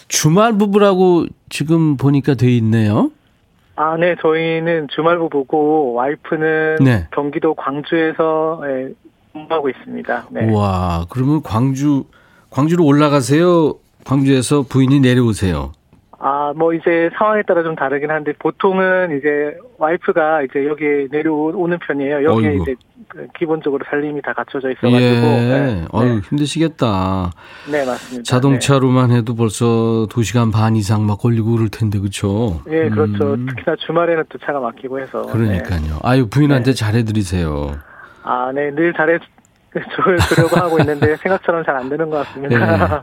주말 0.07 0.53
부부라고 0.53 1.25
지금 1.49 1.97
보니까 1.97 2.35
돼 2.35 2.49
있네요. 2.57 3.11
아, 3.75 3.97
네, 3.97 4.15
저희는 4.21 4.87
주말 4.95 5.17
부부고 5.17 5.93
와이프는 5.93 6.77
네. 6.81 7.07
경기도 7.11 7.55
광주에서 7.55 8.61
예, 8.67 8.93
공부하고 9.35 9.69
있습니다. 9.69 10.27
네. 10.31 10.45
우와, 10.49 11.05
그러면 11.09 11.43
광주, 11.43 12.05
광주로 12.49 12.85
올라가세요? 12.85 13.75
광주에서 14.05 14.63
부인이 14.63 15.01
내려오세요? 15.01 15.73
아, 16.17 16.53
뭐 16.55 16.73
이제 16.73 17.09
상황에 17.17 17.43
따라 17.43 17.61
좀 17.61 17.75
다르긴 17.75 18.09
한데 18.09 18.31
보통은 18.39 19.17
이제 19.17 19.57
와이프가 19.77 20.43
이제 20.43 20.65
여기 20.65 21.07
내려오는 21.11 21.77
편이에요. 21.77 22.23
여기에 22.23 22.49
어이구. 22.49 22.63
이제 22.63 22.75
그 23.09 23.27
기본적으로 23.37 23.83
살림이 23.89 24.21
다 24.21 24.33
갖춰져 24.33 24.71
있어가지고. 24.71 25.01
예. 25.01 25.11
네, 25.11 25.85
어유 25.93 26.21
힘드시겠다. 26.29 27.31
네, 27.69 27.85
맞습니다. 27.85 28.23
자동차로만 28.23 29.11
해도 29.11 29.35
벌써 29.35 30.07
2 30.15 30.23
시간 30.23 30.51
반 30.51 30.75
이상 30.75 31.05
막 31.05 31.19
걸리고 31.19 31.51
그럴 31.51 31.69
텐데? 31.69 31.99
네. 31.99 32.05
예, 32.69 32.89
그렇죠. 32.89 33.33
음, 33.33 33.45
특히나 33.47 33.75
주말에는 33.85 34.23
또 34.29 34.37
차가 34.39 34.59
막히고 34.59 34.99
해서. 34.99 35.21
네. 35.27 35.31
그러니까요. 35.31 35.99
아유, 36.01 36.27
부인한테 36.27 36.73
잘해드리세요. 36.73 37.75
아, 38.27 38.51
네, 38.53 38.71
늘 38.71 38.91
잘해 38.93 39.19
주- 39.19 40.35
주려고 40.35 40.55
하고 40.57 40.79
있는데 40.79 41.15
생각처럼 41.21 41.63
잘 41.63 41.75
안 41.75 41.89
되는 41.89 42.09
것 42.09 42.25
같습니다. 42.25 42.57
네. 42.57 43.01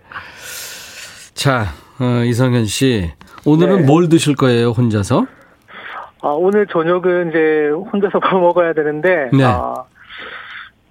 자, 1.34 1.66
어, 2.00 2.24
이성현 2.24 2.64
씨. 2.66 3.12
오늘은 3.44 3.80
네. 3.82 3.86
뭘 3.86 4.08
드실 4.08 4.34
거예요, 4.34 4.70
혼자서? 4.70 5.26
아, 6.22 6.28
오늘 6.28 6.66
저녁은 6.66 7.30
이제 7.30 7.68
혼자서 7.92 8.20
뭐 8.32 8.40
먹어야 8.40 8.72
되는데, 8.72 9.30
네. 9.32 9.44
아, 9.44 9.74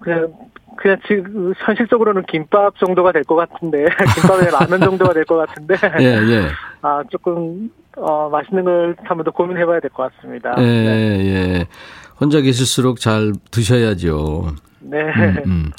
그냥, 0.00 0.32
그냥 0.76 0.98
지금 1.06 1.52
현실적으로는 1.58 2.22
김밥 2.28 2.76
정도가 2.78 3.12
될 3.12 3.24
것 3.24 3.34
같은데, 3.36 3.84
김밥에 4.14 4.50
라면 4.50 4.80
정도가 4.80 5.12
될 5.12 5.24
것 5.24 5.36
같은데, 5.36 5.74
예, 6.00 6.04
예. 6.06 6.48
아, 6.82 7.02
조금, 7.10 7.70
어, 7.96 8.28
맛있는 8.30 8.64
걸 8.64 8.96
한번 9.04 9.24
더 9.24 9.30
고민해봐야 9.30 9.80
될 9.80 9.90
것 9.90 10.10
같습니다. 10.16 10.54
예, 10.58 10.62
네. 10.62 11.26
예. 11.58 11.66
혼자 12.20 12.40
계실수록 12.40 13.00
잘 13.00 13.32
드셔야죠. 13.50 14.52
네. 14.80 14.98
음, 15.00 15.42
음. 15.46 15.72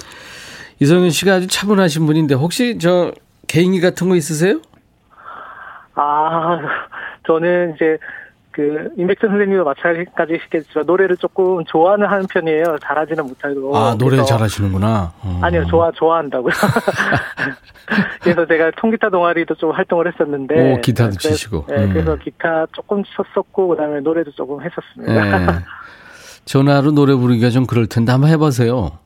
이성현 0.80 1.10
씨가 1.12 1.36
아주 1.36 1.48
차분하신 1.48 2.06
분인데 2.06 2.36
혹시 2.36 2.78
저 2.80 3.12
개인기 3.48 3.80
같은 3.82 4.10
거 4.10 4.16
있으세요? 4.16 4.60
아, 5.96 6.58
저는 7.28 7.76
이제, 7.76 7.98
그, 8.52 8.90
임백천 8.98 9.30
선생님도 9.30 9.64
마찬가지 9.64 10.40
시겠지만, 10.44 10.86
노래를 10.88 11.18
조금 11.18 11.64
좋아하는 11.66 12.08
하는 12.08 12.26
편이에요. 12.28 12.78
잘하지는 12.82 13.26
못하고. 13.26 13.78
아, 13.78 13.96
노래 13.98 14.16
그래서- 14.18 14.26
잘하시는구나. 14.26 15.14
어. 15.22 15.40
아니요, 15.44 15.66
좋아, 15.68 15.92
좋아한다고요. 15.92 16.52
그래서 18.24 18.46
제가 18.48 18.72
통기타 18.78 19.10
동아리도 19.10 19.56
좀 19.56 19.72
활동을 19.72 20.12
했었는데. 20.12 20.74
오, 20.74 20.82
기타도 20.82 21.10
그래서- 21.12 21.30
치시고. 21.30 21.66
네, 21.70 21.76
음. 21.84 21.94
그래서 21.94 22.16
기타 22.16 22.66
조금 22.72 23.04
쳤었고, 23.04 23.68
그 23.68 23.76
다음에 23.76 24.00
노래도 24.00 24.32
조금 24.32 24.60
했었습니다. 24.62 25.14
예. 25.42 25.46
전화로 26.46 26.92
노래 26.92 27.14
부르기가 27.16 27.50
좀 27.50 27.66
그럴 27.66 27.88
텐데 27.88 28.12
한번 28.12 28.30
해보세요. 28.30 29.00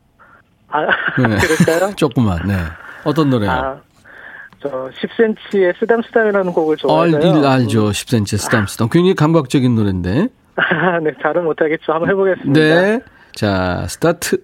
아, 0.70 0.82
네. 0.82 0.88
그럴까요? 1.38 1.96
조금만. 1.96 2.40
네. 2.48 2.56
어떤 3.04 3.30
노래요? 3.30 3.52
아, 3.52 3.78
저 4.60 4.90
10cm의 4.90 5.78
쓰담쓰담이라는 5.80 6.52
곡을 6.52 6.78
좋아해서요. 6.78 7.46
알, 7.46 7.46
알죠. 7.46 7.90
10cm 7.92 8.38
쓰담쓰담. 8.38 8.90
굉장히 8.90 9.14
감각적인 9.16 9.76
노래인데. 9.76 10.28
아, 10.58 11.00
네, 11.00 11.12
잘은 11.22 11.44
못하겠죠. 11.44 11.94
한번 11.94 12.10
해보겠습니다. 12.10 12.60
네. 12.60 13.00
자, 13.34 13.86
스타트. 13.88 14.44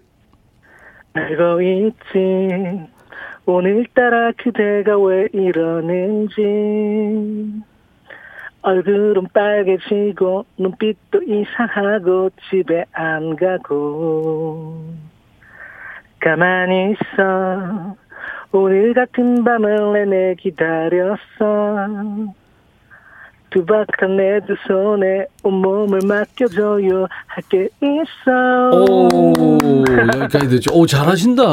알고 1.16 1.62
있지 1.62 2.88
오늘따라 3.46 4.32
그대가 4.38 4.98
왜 4.98 5.28
이러는지 5.34 6.42
얼굴은 8.64 9.28
빨개지고 9.34 10.46
눈빛도 10.58 11.22
이상하고 11.24 12.30
집에 12.50 12.86
안 12.94 13.36
가고. 13.36 14.84
가만히 16.20 16.92
있어. 16.94 17.96
오늘 18.54 18.94
같은 18.94 19.44
밤을 19.44 19.94
내내 19.94 20.36
기다렸어. 20.36 21.18
두박한 23.50 24.16
내 24.18 24.40
두 24.48 24.56
손에 24.66 25.26
온몸을 25.44 26.00
맡겨줘요. 26.08 27.08
할 27.28 27.44
게 27.50 27.68
있어. 27.82 28.72
오, 28.90 29.08
여기까지 30.16 30.48
듣죠. 30.48 30.74
오, 30.74 30.86
잘하신다. 30.86 31.44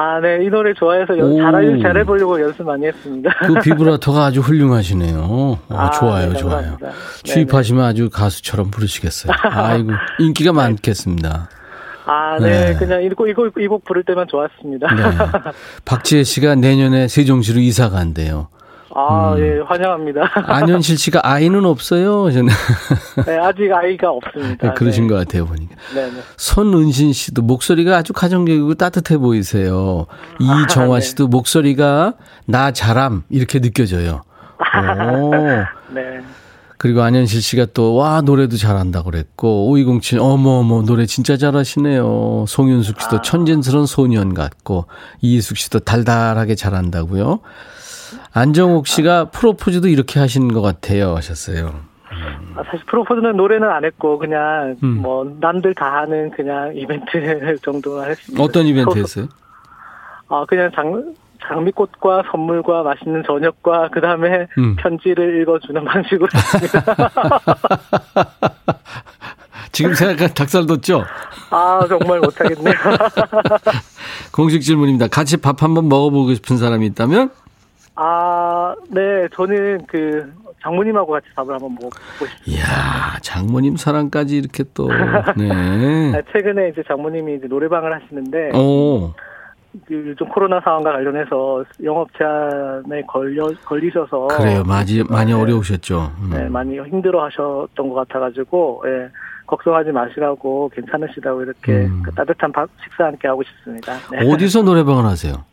아, 0.00 0.20
네, 0.20 0.44
이 0.44 0.48
노래 0.48 0.72
좋아해서 0.74 1.18
연, 1.18 1.32
오. 1.32 1.38
잘, 1.38 1.80
잘해보려고 1.82 2.40
연습 2.40 2.62
많이 2.62 2.86
했습니다. 2.86 3.30
그 3.44 3.54
비브라토가 3.54 4.26
아주 4.26 4.38
훌륭하시네요. 4.38 5.18
어, 5.18 5.58
아, 5.70 5.90
좋아요, 5.90 6.32
네, 6.32 6.38
좋아요. 6.38 6.78
취입하시면 7.24 7.84
아주 7.84 8.08
가수처럼 8.08 8.70
부르시겠어요. 8.70 9.32
아이고, 9.42 9.90
인기가 10.20 10.52
많겠습니다. 10.52 11.48
아, 12.06 12.38
네, 12.40 12.66
네. 12.66 12.74
그냥 12.74 13.02
이곡, 13.02 13.28
이곡, 13.28 13.54
이곡 13.58 13.84
부를 13.84 14.04
때만 14.04 14.28
좋았습니다. 14.28 14.86
네. 14.94 15.02
박지혜 15.84 16.22
씨가 16.22 16.54
내년에 16.54 17.08
세종시로 17.08 17.58
이사 17.58 17.90
간대요. 17.90 18.50
아, 18.98 19.34
음. 19.34 19.38
예, 19.40 19.60
환영합니다. 19.64 20.22
안현실 20.46 20.98
씨가 20.98 21.20
아이는 21.22 21.64
없어요. 21.64 22.30
저는 22.32 22.48
네, 23.26 23.38
아직 23.38 23.72
아이가 23.72 24.10
없습니다. 24.10 24.74
그러신 24.74 25.06
네. 25.06 25.14
것 25.14 25.14
같아요 25.20 25.46
보니까. 25.46 25.74
네, 25.94 26.06
네. 26.10 26.20
손은신 26.36 27.12
씨도 27.12 27.42
목소리가 27.42 27.96
아주 27.96 28.12
가정적이고 28.12 28.74
따뜻해 28.74 29.18
보이세요. 29.18 30.06
이정화 30.40 30.96
네. 30.98 31.00
씨도 31.00 31.28
목소리가 31.28 32.14
나 32.46 32.72
잘함 32.72 33.22
이렇게 33.30 33.60
느껴져요. 33.60 34.22
오. 34.58 35.30
네. 35.94 36.20
그리고 36.80 37.02
안현실 37.02 37.42
씨가 37.42 37.66
또 37.74 37.94
와 37.96 38.20
노래도 38.20 38.56
잘한다고 38.56 39.10
그랬고 39.10 39.68
5207 39.70 40.20
어머 40.20 40.58
어머 40.60 40.82
노래 40.82 41.06
진짜 41.06 41.36
잘하시네요. 41.36 42.44
송윤숙 42.46 43.00
씨도 43.00 43.22
천진스러운 43.22 43.86
소년 43.86 44.32
같고 44.34 44.86
이희숙 45.20 45.56
씨도 45.56 45.80
달달하게 45.80 46.54
잘한다고요. 46.54 47.40
안정옥 48.32 48.86
씨가 48.86 49.26
프로포즈도 49.30 49.88
이렇게 49.88 50.20
하시는 50.20 50.48
것 50.52 50.60
같아요 50.62 51.14
하셨어요. 51.16 51.80
아, 52.56 52.62
사실 52.64 52.84
프로포즈는 52.86 53.36
노래는 53.36 53.68
안 53.68 53.84
했고, 53.84 54.18
그냥, 54.18 54.76
음. 54.82 54.98
뭐, 55.02 55.36
남들 55.40 55.74
다 55.74 56.00
하는 56.00 56.30
그냥 56.30 56.72
이벤트 56.74 57.56
정도만 57.62 58.10
했습니다. 58.10 58.42
어떤 58.42 58.66
이벤트 58.66 58.90
소- 58.94 58.98
했어요? 58.98 59.28
아, 60.28 60.44
그냥 60.48 60.70
장, 60.74 61.14
장미꽃과 61.46 62.24
선물과 62.30 62.82
맛있는 62.82 63.22
저녁과 63.26 63.90
그 63.92 64.00
다음에 64.00 64.46
음. 64.58 64.76
편지를 64.76 65.40
읽어주는 65.42 65.82
방식으로 65.84 66.28
했습니다. 66.34 67.10
지금 69.72 69.94
생각한 69.94 70.34
닭살 70.34 70.66
돋죠? 70.66 71.04
아, 71.50 71.80
정말 71.88 72.18
못하겠네요. 72.20 72.74
공식 74.32 74.60
질문입니다. 74.62 75.06
같이 75.08 75.36
밥 75.36 75.62
한번 75.62 75.88
먹어보고 75.88 76.34
싶은 76.34 76.56
사람이 76.56 76.84
있다면? 76.86 77.30
아, 78.00 78.76
네, 78.90 79.26
저는 79.34 79.84
그 79.88 80.32
장모님하고 80.62 81.10
같이 81.10 81.26
밥을 81.34 81.52
한번 81.52 81.74
먹고 81.74 81.90
싶습니다. 82.16 82.44
이야, 82.46 83.18
장모님 83.22 83.76
사랑까지 83.76 84.36
이렇게 84.38 84.62
또, 84.72 84.86
네. 85.36 85.48
아, 86.14 86.22
최근에 86.32 86.68
이제 86.68 86.84
장모님이 86.86 87.34
이제 87.36 87.48
노래방을 87.48 87.92
하시는데 87.92 88.56
오, 88.56 89.12
그 89.86 90.10
요즘 90.10 90.28
코로나 90.28 90.60
상황과 90.60 90.92
관련해서 90.92 91.64
영업 91.82 92.08
제한에 92.16 93.02
걸려 93.08 93.48
걸리셔서 93.64 94.28
그래요. 94.28 94.62
많이, 94.64 95.02
많이 95.02 95.32
네, 95.32 95.40
어려우셨죠. 95.40 96.12
음. 96.20 96.30
네, 96.32 96.48
많이 96.48 96.78
힘들어하셨던 96.78 97.88
것 97.88 97.94
같아가지고 97.94 98.84
예, 98.86 99.08
걱정하지 99.46 99.90
마시라고 99.90 100.70
괜찮으시다고 100.72 101.42
이렇게 101.42 101.72
음. 101.72 102.02
그 102.04 102.12
따뜻한 102.12 102.52
밥 102.52 102.68
식사 102.84 103.06
함께 103.06 103.26
하고 103.26 103.42
싶습니다. 103.42 103.94
네. 104.12 104.32
어디서 104.32 104.62
노래방을 104.62 105.04
하세요? 105.04 105.44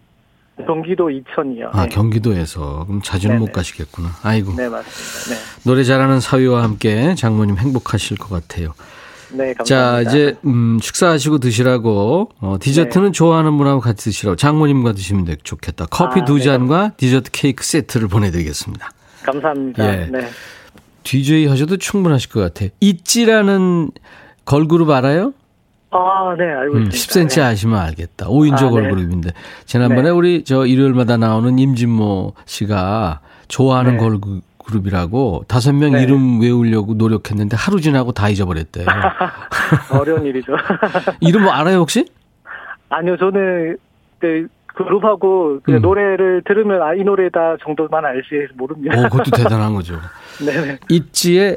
경기도 0.65 1.09
이천이요. 1.09 1.71
아, 1.73 1.83
네. 1.83 1.89
경기도에서. 1.89 2.85
그럼 2.87 3.01
자주는 3.01 3.37
못 3.39 3.45
네네. 3.47 3.51
가시겠구나. 3.51 4.09
아이고. 4.23 4.53
네 4.55 4.69
맞습니다. 4.69 5.43
네. 5.43 5.61
노래 5.63 5.83
잘하는 5.83 6.19
사위와 6.19 6.63
함께 6.63 7.13
장모님 7.15 7.57
행복하실 7.57 8.17
것 8.17 8.29
같아요. 8.29 8.73
네, 9.31 9.53
감사합니다. 9.53 9.63
자, 9.65 10.01
이제, 10.01 10.37
음, 10.45 10.79
식사하시고 10.81 11.39
드시라고, 11.39 12.31
어, 12.39 12.57
디저트는 12.59 13.07
네. 13.07 13.11
좋아하는 13.11 13.57
분하고 13.57 13.81
같이 13.81 14.05
드시라고, 14.05 14.37
장모님과 14.37 14.93
드시면 14.93 15.25
되, 15.25 15.35
좋겠다. 15.43 15.87
커피 15.87 16.21
아, 16.21 16.25
두 16.25 16.37
네, 16.37 16.43
잔과 16.43 16.93
디저트 16.95 17.31
케이크 17.31 17.63
세트를 17.65 18.07
보내드리겠습니다. 18.07 18.91
감사합니다. 19.23 19.83
예. 19.83 20.05
네. 20.11 20.27
DJ 21.03 21.47
하셔도 21.47 21.77
충분하실 21.77 22.29
것 22.29 22.39
같아요. 22.39 22.69
있지라는 22.79 23.91
걸그룹 24.45 24.89
알아요? 24.91 25.33
아, 25.91 26.35
네, 26.37 26.43
알고 26.45 26.75
음, 26.75 26.87
있습니다. 26.87 27.29
10cm 27.35 27.41
아시면 27.43 27.79
알겠다. 27.79 28.27
5인조 28.27 28.53
아, 28.53 28.61
네. 28.61 28.69
걸그룹인데. 28.69 29.29
지난번에 29.65 30.03
네. 30.03 30.09
우리 30.09 30.43
저 30.43 30.65
일요일마다 30.65 31.17
나오는 31.17 31.57
임진모 31.57 32.33
씨가 32.45 33.21
좋아하는 33.47 33.97
네. 33.97 33.97
걸그룹이라고 33.97 35.45
다섯 35.47 35.73
명 35.73 35.93
네. 35.93 36.03
이름 36.03 36.41
외우려고 36.41 36.95
노력했는데 36.95 37.55
하루 37.55 37.79
지나고 37.79 38.11
다 38.11 38.29
잊어버렸대요. 38.29 38.85
어려운 39.93 40.25
일이죠. 40.25 40.53
이름 41.21 41.43
뭐 41.43 41.51
알아요 41.53 41.77
혹시? 41.77 42.05
아니요, 42.89 43.17
저는 43.17 43.77
그 44.19 44.47
그룹하고 44.75 45.59
그 45.63 45.75
음. 45.75 45.81
노래를 45.81 46.43
들으면 46.45 46.81
아, 46.81 46.93
이 46.93 47.03
노래다 47.03 47.57
정도만 47.63 48.05
알지 48.05 48.53
모릅니다. 48.55 48.99
오, 48.99 49.03
그것도 49.03 49.31
대단한 49.31 49.73
거죠. 49.73 49.95
네네. 50.45 50.79
있지의 50.89 51.55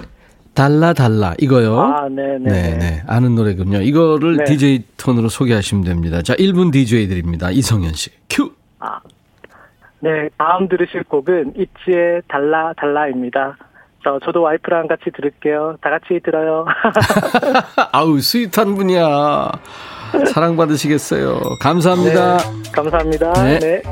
달라 0.59 0.92
달라 0.92 1.35
이거요. 1.38 1.79
아, 1.79 2.09
네네. 2.09 2.38
네, 2.38 2.77
네. 2.77 3.03
아는 3.07 3.37
노래군요. 3.37 3.81
이거를 3.81 4.38
네. 4.38 4.44
DJ 4.44 4.83
톤으로 4.97 5.29
소개하시면 5.29 5.85
됩니다. 5.85 6.21
자, 6.21 6.35
1분 6.35 6.73
DJ 6.73 7.07
드립니다. 7.07 7.49
이성현 7.53 7.92
씨. 7.92 8.11
큐. 8.29 8.51
아, 8.81 8.99
네, 10.01 10.29
다음 10.37 10.68
들으실 10.68 11.05
곡은 11.05 11.55
있지의 11.57 12.23
달라 12.27 12.73
달라입니다. 12.77 13.57
저, 14.03 14.18
저도 14.25 14.42
와이프랑 14.42 14.88
같이 14.88 15.05
들을게요. 15.14 15.77
다 15.81 15.90
같이 15.90 16.18
들어요. 16.25 16.66
아우, 17.92 18.18
스윗한 18.18 18.75
분이야. 18.75 19.53
사랑받으시겠어요. 20.35 21.38
감사합니다. 21.61 22.38
네, 22.38 22.73
감사합니다. 22.73 23.33
네. 23.44 23.59
네. 23.61 23.83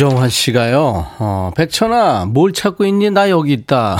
이정환 0.00 0.30
씨가요, 0.30 1.08
어, 1.18 1.50
백천아, 1.54 2.24
뭘 2.24 2.54
찾고 2.54 2.86
있니? 2.86 3.10
나 3.10 3.28
여기 3.28 3.52
있다. 3.52 3.98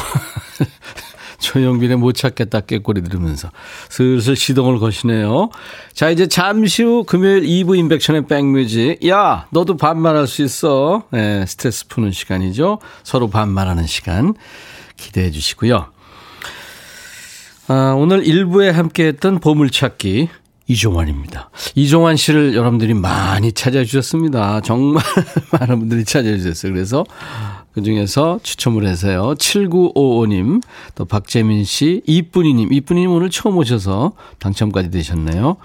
조영빈의 1.40 1.98
못 1.98 2.12
찾겠다 2.12 2.60
깨꼬리 2.60 3.02
들으면서 3.02 3.50
슬슬 3.90 4.34
시동을 4.34 4.78
거시네요. 4.78 5.50
자, 5.92 6.08
이제 6.08 6.26
잠시 6.26 6.82
후 6.82 7.04
금요일 7.04 7.42
2부 7.42 7.76
인백션의 7.76 8.28
백뮤직. 8.28 9.06
야, 9.08 9.46
너도 9.50 9.76
반말할 9.76 10.26
수 10.26 10.42
있어. 10.42 11.02
네, 11.10 11.44
스트레스 11.44 11.86
푸는 11.88 12.12
시간이죠. 12.12 12.78
서로 13.02 13.28
반말하는 13.28 13.86
시간 13.86 14.32
기대해 14.96 15.30
주시고요. 15.30 15.86
아, 17.68 17.94
오늘 17.94 18.22
1부에 18.22 18.72
함께했던 18.72 19.40
보물찾기 19.40 20.30
이종환입니다. 20.70 21.50
이종환 21.74 22.16
씨를 22.16 22.54
여러분들이 22.54 22.94
많이 22.94 23.50
찾아주셨습니다. 23.52 24.60
정말 24.60 25.02
많은 25.50 25.80
분들이 25.80 26.04
찾아주셨어요. 26.04 26.72
그래서 26.72 27.04
그 27.72 27.82
중에서 27.82 28.38
추첨을 28.44 28.86
해서요. 28.86 29.34
7955님, 29.34 30.62
또 30.94 31.04
박재민 31.06 31.64
씨, 31.64 32.02
이쁜이님, 32.06 32.72
이쁜이님 32.72 33.10
오늘 33.10 33.30
처음 33.30 33.56
오셔서 33.56 34.12
당첨까지 34.38 34.90
되셨네요. 34.92 35.56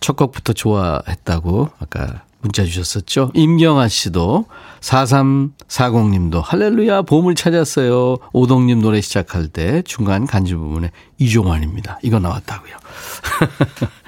첫 0.00 0.16
곡부터 0.16 0.54
좋아했다고 0.54 1.68
아까 1.78 2.24
문자 2.40 2.64
주셨었죠. 2.64 3.30
임경아 3.34 3.86
씨도 3.86 4.46
4340님도 4.80 6.42
할렐루야 6.42 7.02
보물 7.02 7.36
찾았어요. 7.36 8.16
오동님 8.32 8.80
노래 8.80 9.00
시작할 9.00 9.46
때 9.46 9.82
중간 9.82 10.26
간지 10.26 10.56
부분에 10.56 10.90
이종환입니다. 11.18 12.00
이거 12.02 12.18
나왔다고요. 12.18 12.74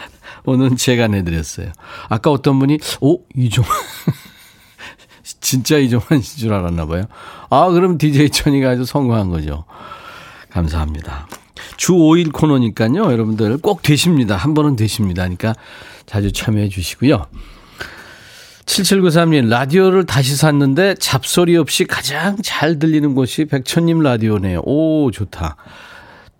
오늘 0.45 0.77
제가 0.77 1.09
내드렸어요. 1.09 1.73
아까 2.09 2.31
어떤 2.31 2.59
분이 2.59 2.79
오 3.01 3.21
이종환 3.35 3.73
진짜 5.41 5.79
이종환 5.79 6.21
씨줄 6.21 6.53
알았나 6.53 6.87
봐요. 6.87 7.05
아 7.51 7.69
그럼 7.71 7.99
DJ 7.99 8.31
천이가 8.31 8.71
아주 8.71 8.85
성공한 8.85 9.31
거죠. 9.31 9.65
감사합니다. 10.51 11.29
주 11.77 11.93
5일 11.93 12.33
코너니까요. 12.33 13.05
여러분들 13.11 13.59
꼭 13.59 13.83
되십니다. 13.83 14.37
한 14.37 14.55
번은 14.55 14.77
되십니다. 14.77 15.23
그러니까 15.23 15.55
자주 16.07 16.33
참여해 16.33 16.69
주시고요. 16.69 17.27
7793님, 18.67 19.49
라디오를 19.49 20.07
다시 20.07 20.37
샀는데 20.37 20.95
잡소리 20.95 21.57
없이 21.57 21.85
가장 21.85 22.37
잘 22.43 22.79
들리는 22.79 23.15
곳이 23.15 23.45
백천님 23.45 24.01
라디오네요. 24.01 24.63
오, 24.65 25.11
좋다. 25.11 25.57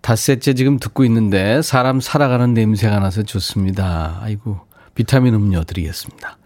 닷새째 0.05 0.53
지금 0.53 0.77
듣고 0.77 1.03
있는데 1.05 1.63
사람 1.63 1.99
살아가는 1.99 2.53
냄새가 2.53 2.99
나서 2.99 3.23
좋습니다. 3.23 4.19
아이고, 4.21 4.59
비타민 4.93 5.33
음료 5.33 5.63
드리겠습니다. 5.63 6.37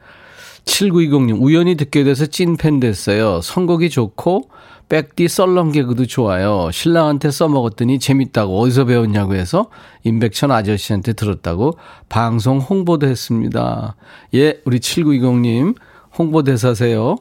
7920님, 0.64 1.42
우연히 1.42 1.76
듣게 1.76 2.06
돼서 2.06 2.26
찐팬 2.26 2.80
됐어요. 2.80 3.42
선곡이 3.42 3.90
좋고, 3.90 4.50
백디 4.88 5.28
썰렁 5.28 5.74
개그도 5.74 6.06
좋아요. 6.06 6.70
신랑한테 6.72 7.32
써먹었더니 7.32 8.00
재밌다고 8.00 8.62
어디서 8.62 8.86
배웠냐고 8.86 9.36
해서 9.36 9.70
임백천 10.06 10.52
아저씨한테 10.52 11.12
들었다고 11.12 11.78
방송 12.08 12.60
홍보도 12.60 13.08
했습니다. 13.08 13.98
예, 14.36 14.62
우리 14.64 14.80
7920님 14.80 15.76
홍보대사세요. 16.18 17.18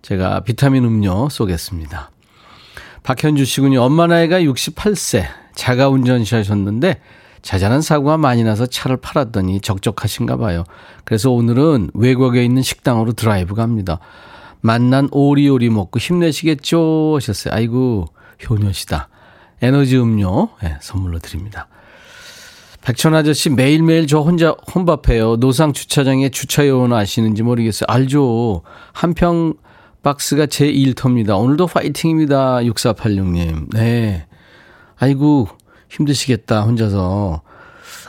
제가 0.00 0.40
비타민 0.44 0.86
음료 0.86 1.28
쏘겠습니다. 1.28 2.10
박현주 3.02 3.44
씨군요. 3.44 3.82
엄마 3.82 4.06
나이가 4.06 4.40
68세. 4.40 5.43
자가 5.54 5.88
운전하셨는데 5.88 7.00
자잘한 7.42 7.82
사고가 7.82 8.16
많이 8.16 8.42
나서 8.42 8.66
차를 8.66 8.96
팔았더니 8.96 9.60
적적하신가 9.60 10.36
봐요. 10.38 10.64
그래서 11.04 11.30
오늘은 11.30 11.90
외곽에 11.94 12.42
있는 12.44 12.62
식당으로 12.62 13.12
드라이브 13.12 13.54
갑니다. 13.54 13.98
맛난 14.62 15.08
오리 15.12 15.36
요리 15.36 15.68
먹고 15.68 15.98
힘내시겠죠? 15.98 17.16
하셨어요. 17.16 17.52
아이고, 17.54 18.06
효녀시다. 18.48 19.10
에너지 19.60 19.98
음료 19.98 20.48
네, 20.62 20.76
선물로 20.80 21.18
드립니다. 21.18 21.68
백천 22.80 23.14
아저씨 23.14 23.50
매일매일 23.50 24.06
저 24.06 24.20
혼자 24.20 24.54
혼밥해요. 24.74 25.36
노상 25.36 25.72
주차장에 25.74 26.30
주차 26.30 26.66
요원 26.66 26.92
아시는지 26.94 27.42
모르겠어요. 27.42 27.86
알죠. 27.88 28.62
한 28.92 29.14
평 29.14 29.54
박스가 30.02 30.46
제 30.46 30.70
일터입니다. 30.70 31.38
오늘도 31.38 31.66
파이팅입니다. 31.66 32.58
6486님. 32.58 33.72
네. 33.72 34.26
아이고, 35.04 35.48
힘드시겠다. 35.90 36.62
혼자서. 36.62 37.42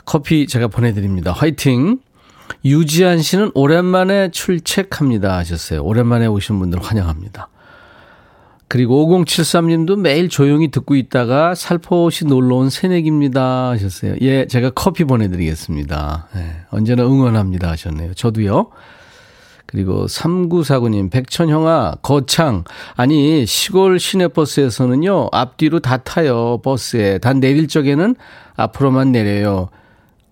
커피 0.06 0.46
제가 0.46 0.68
보내드립니다. 0.68 1.30
화이팅! 1.30 1.98
유지한 2.64 3.20
씨는 3.20 3.50
오랜만에 3.54 4.30
출첵합니다 4.30 5.36
하셨어요. 5.36 5.82
오랜만에 5.82 6.26
오신 6.26 6.58
분들 6.58 6.82
환영합니다. 6.82 7.50
그리고 8.68 9.06
5073님도 9.06 10.00
매일 10.00 10.30
조용히 10.30 10.70
듣고 10.70 10.96
있다가 10.96 11.54
살포시 11.54 12.24
놀러온 12.24 12.70
새내기입니다 12.70 13.68
하셨어요. 13.70 14.14
예, 14.22 14.46
제가 14.46 14.70
커피 14.70 15.04
보내드리겠습니다. 15.04 16.28
예, 16.36 16.62
언제나 16.70 17.04
응원합니다 17.04 17.70
하셨네요. 17.72 18.14
저도요. 18.14 18.70
그리고 19.66 20.06
3949님, 20.06 21.10
백천형아, 21.10 21.96
거창. 22.02 22.64
아니, 22.94 23.44
시골 23.46 23.98
시내버스에서는요, 23.98 25.30
앞뒤로 25.32 25.80
다 25.80 25.96
타요, 25.98 26.60
버스에. 26.62 27.18
단 27.18 27.40
내릴 27.40 27.66
적에는 27.68 28.14
앞으로만 28.56 29.12
내려요. 29.12 29.68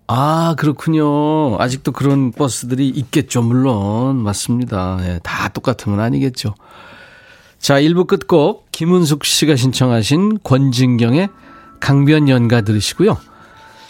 아, 0.07 0.55
그렇군요. 0.57 1.57
아직도 1.59 1.91
그런 1.91 2.31
버스들이 2.31 2.87
있겠죠, 2.89 3.41
물론. 3.41 4.17
맞습니다. 4.17 4.99
예, 5.01 5.19
다 5.23 5.49
똑같은 5.49 5.91
건 5.91 5.99
아니겠죠. 5.99 6.53
자, 7.59 7.79
1부 7.81 8.07
끝곡 8.07 8.71
김은숙 8.71 9.25
씨가 9.25 9.55
신청하신 9.55 10.39
권진경의 10.43 11.29
강변 11.79 12.29
연가 12.29 12.61
들으시고요. 12.61 13.17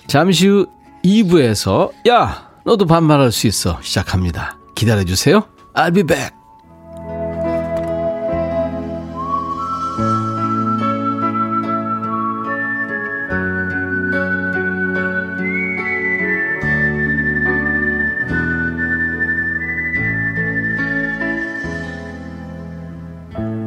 잠시 0.07 0.47
후 0.47 0.67
2부에서 1.03 1.91
야, 2.07 2.49
너도 2.65 2.85
반말할 2.85 3.31
수 3.31 3.47
있어 3.47 3.79
시작합니다. 3.81 4.57
기다려 4.75 5.03
주세요. 5.03 5.47
I'll 5.73 5.93
be 5.93 6.03
back. 6.03 6.35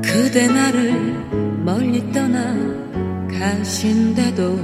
그대 0.03 0.47
나를 0.47 0.93
멀리 1.65 2.13
떠나 2.13 2.55
가신데도 3.31 4.57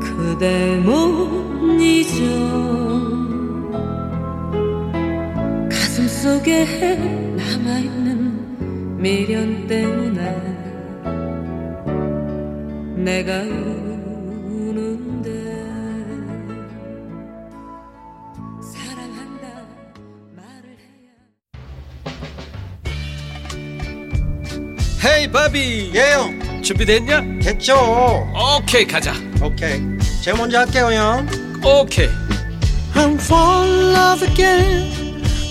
그대 0.00 0.76
못 0.84 1.80
잊어 1.80 3.21
속에 6.22 6.64
남아있는 7.36 8.96
미련 9.02 9.66
때문에 9.66 10.22
내가 12.94 13.40
우는데 14.52 15.30
사랑한다 18.62 19.48
말을 20.36 20.78
해야 25.02 25.16
헤이 25.16 25.26
바비 25.32 25.90
예, 25.92 26.12
형. 26.12 26.62
준비됐냐? 26.62 27.40
됐죠. 27.42 27.74
오케이 28.60 28.86
가자. 28.86 29.12
오케이. 29.42 29.80
제가 30.22 30.38
먼저 30.38 30.60
할게요, 30.60 30.88
형. 30.92 31.26
오케이. 31.64 32.06
I'm 32.94 33.18
fall 33.18 33.68
in 33.68 33.92
love 33.92 34.22
again. 34.22 35.01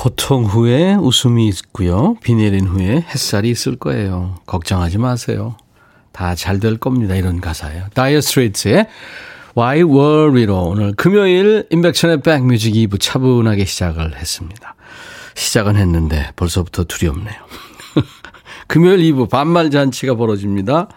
고통 0.00 0.46
후에 0.46 0.94
웃음이 0.94 1.46
있고요. 1.48 2.14
비 2.22 2.34
내린 2.34 2.66
후에 2.66 3.04
햇살이 3.10 3.50
있을 3.50 3.76
거예요. 3.76 4.36
걱정하지 4.46 4.96
마세요. 4.96 5.56
다 6.10 6.34
잘 6.34 6.58
될 6.58 6.78
겁니다. 6.78 7.14
이런 7.14 7.42
가사예요. 7.42 7.84
다이어 7.92 8.22
스트레이트의 8.22 8.86
Why 9.54 9.80
Worry로 9.82 10.56
오늘 10.58 10.94
금요일 10.94 11.66
인백천의 11.68 12.22
백뮤직 12.22 12.72
2부 12.72 12.98
차분하게 12.98 13.66
시작을 13.66 14.16
했습니다. 14.16 14.74
시작은 15.34 15.76
했는데 15.76 16.30
벌써부터 16.34 16.84
두렵네요. 16.84 17.36
금요일 18.68 19.00
2부 19.00 19.28
반말 19.28 19.70
잔치가 19.70 20.14
벌어집니다. 20.14 20.88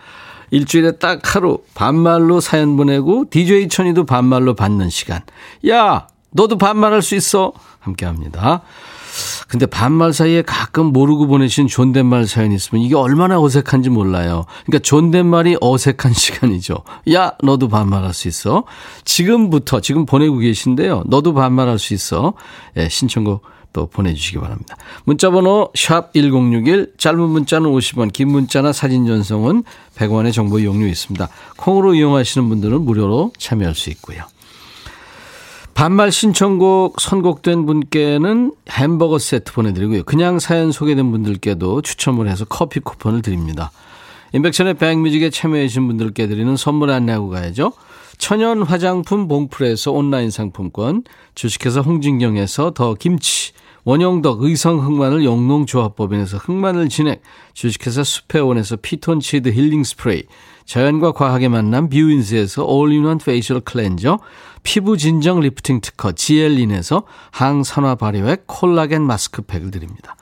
일주일에 0.52 0.94
딱 0.94 1.36
하루 1.36 1.58
반말로 1.76 2.40
사연 2.40 2.78
보내고 2.78 3.26
DJ 3.30 3.68
천이도 3.68 4.06
반말로 4.06 4.54
받는 4.54 4.90
시간. 4.90 5.20
야, 5.68 6.08
너도 6.32 6.58
반말할 6.58 7.02
수 7.02 7.16
있어. 7.16 7.52
함께 7.82 8.06
합니다. 8.06 8.62
근데 9.48 9.66
반말 9.66 10.14
사이에 10.14 10.42
가끔 10.42 10.88
모르고 10.88 11.28
보내신 11.28 11.68
존댓말 11.68 12.28
사연이 12.28 12.56
있으면 12.56 12.84
이게 12.84 12.96
얼마나 12.96 13.40
어색한지 13.40 13.90
몰라요. 13.90 14.46
그러니까 14.66 14.80
존댓말이 14.84 15.58
어색한 15.62 16.14
시간이죠. 16.14 16.78
야, 17.14 17.34
너도 17.44 17.68
반말할 17.68 18.14
수 18.14 18.28
있어. 18.28 18.64
지금부터 19.06 19.82
지금 19.82 20.06
보내고 20.06 20.38
계신데요. 20.38 21.04
너도 21.08 21.34
반말할 21.34 21.80
수 21.80 21.94
있어. 21.94 22.34
예, 22.78 22.90
신청곡 22.90 23.44
또 23.74 23.88
보내주시기 23.88 24.40
바랍니다. 24.40 24.78
문자번호 25.04 25.72
샵 25.76 26.14
1061, 26.14 26.94
짧은 26.98 27.20
문자는 27.20 27.70
50원, 27.72 28.14
긴 28.14 28.30
문자나 28.30 28.72
사진 28.72 29.06
전송은 29.08 29.64
100원의 29.96 30.32
정보 30.32 30.60
이용료 30.60 30.86
있습니다. 30.88 31.28
콩으로 31.58 31.96
이용하시는 31.96 32.48
분들은 32.48 32.82
무료로 32.82 33.34
참여할 33.38 33.74
수 33.74 33.90
있고요. 33.90 34.24
반말 35.74 36.12
신청곡 36.12 37.02
선곡된 37.02 37.66
분께는 37.66 38.54
햄버거 38.70 39.18
세트 39.18 39.54
보내드리고요. 39.54 40.04
그냥 40.04 40.40
사연 40.40 40.72
소개된 40.72 41.12
분들께도 41.12 41.82
추첨을 41.82 42.30
해서 42.30 42.46
커피 42.46 42.80
쿠폰을 42.80 43.22
드립니다. 43.22 43.72
인백션의 44.34 44.76
백뮤직에 44.76 45.30
참여해주신 45.30 45.88
분들께 45.88 46.28
드리는 46.28 46.56
선물 46.56 46.92
안내하고 46.92 47.30
가야죠. 47.30 47.74
천연 48.18 48.62
화장품 48.62 49.28
봉풀에서 49.28 49.92
온라인 49.92 50.30
상품권, 50.30 51.04
주식회사 51.36 51.82
홍진경에서 51.82 52.72
더 52.72 52.94
김치, 52.94 53.52
원영덕 53.84 54.44
의성 54.44 54.80
흑마늘 54.80 55.26
영농조합법인에서 55.26 56.38
흑마늘 56.38 56.90
진액, 56.90 57.22
주식회사 57.54 58.04
수페온에서 58.04 58.78
피톤치드 58.78 59.50
힐링 59.50 59.84
스프레이, 59.84 60.24
자연과 60.66 61.12
과학의 61.12 61.50
만남 61.50 61.90
뷰인스에서 61.90 62.64
all-in-one 62.64 63.18
facial 63.18 63.60
cleanser, 63.60 64.20
피부 64.64 64.98
진정 64.98 65.40
리프팅 65.40 65.82
특허 65.82 66.14
지엘린에서 66.14 67.04
항산화 67.32 67.96
발효액 67.96 68.48
콜라겐 68.48 69.04
마스크팩을 69.04 69.72
드립니다. 69.72 70.16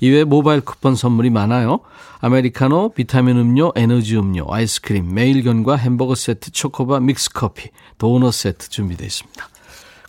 이외에 0.00 0.24
모바일 0.24 0.60
쿠폰 0.60 0.94
선물이 0.94 1.30
많아요. 1.30 1.80
아메리카노, 2.20 2.90
비타민 2.90 3.36
음료, 3.36 3.72
에너지 3.74 4.16
음료, 4.16 4.46
아이스크림, 4.48 5.12
매일견과 5.12 5.76
햄버거 5.76 6.14
세트, 6.14 6.52
초코바, 6.52 7.00
믹스커피, 7.00 7.70
도넛 7.98 8.32
세트 8.32 8.68
준비되어 8.70 9.06
있습니다. 9.06 9.48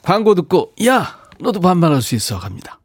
광고 0.03 0.35
듣고 0.35 0.73
야 0.85 1.17
너도 1.39 1.59
반말할 1.59 2.01
수 2.01 2.15
있어 2.15 2.39
갑니다. 2.39 2.79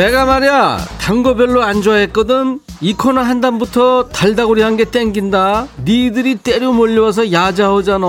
내가 0.00 0.24
말이야 0.24 0.78
단 0.98 1.22
거 1.22 1.34
별로 1.34 1.62
안 1.62 1.82
좋아했거든. 1.82 2.60
이 2.80 2.94
코너 2.94 3.20
한 3.20 3.42
단부터 3.42 4.08
달다구리 4.08 4.62
한 4.62 4.78
게 4.78 4.86
땡긴다. 4.86 5.66
니들이 5.84 6.36
때려 6.36 6.72
몰려와서 6.72 7.30
야자하잖아. 7.32 8.06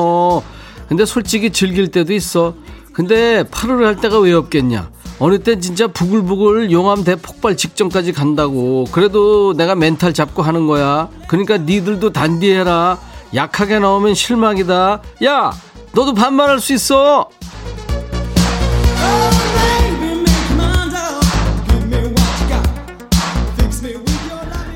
근데 0.87 1.03
솔직히 1.05 1.51
즐길 1.51 1.89
때도 1.91 2.13
있어. 2.13 2.53
근데 2.93 3.43
8월 3.43 3.83
할 3.83 3.97
때가 3.97 4.19
왜 4.19 4.31
없겠냐? 4.31 4.89
어느 5.19 5.39
땐 5.39 5.59
진짜 5.59 5.87
부글부글 5.87 6.71
용암 6.71 7.03
대폭발 7.03 7.57
직전까지 7.57 8.13
간다고. 8.13 8.85
그래도 8.93 9.51
내가 9.53 9.75
멘탈 9.75 10.13
잡고 10.13 10.43
하는 10.43 10.67
거야. 10.67 11.09
그러니까 11.27 11.57
니들도 11.57 12.11
단디해라. 12.13 12.99
약하게 13.35 13.79
나오면 13.79 14.13
실망이다. 14.15 15.01
야 15.25 15.51
너도 15.93 16.13
반말할 16.13 16.61
수 16.61 16.71
있어 16.73 17.27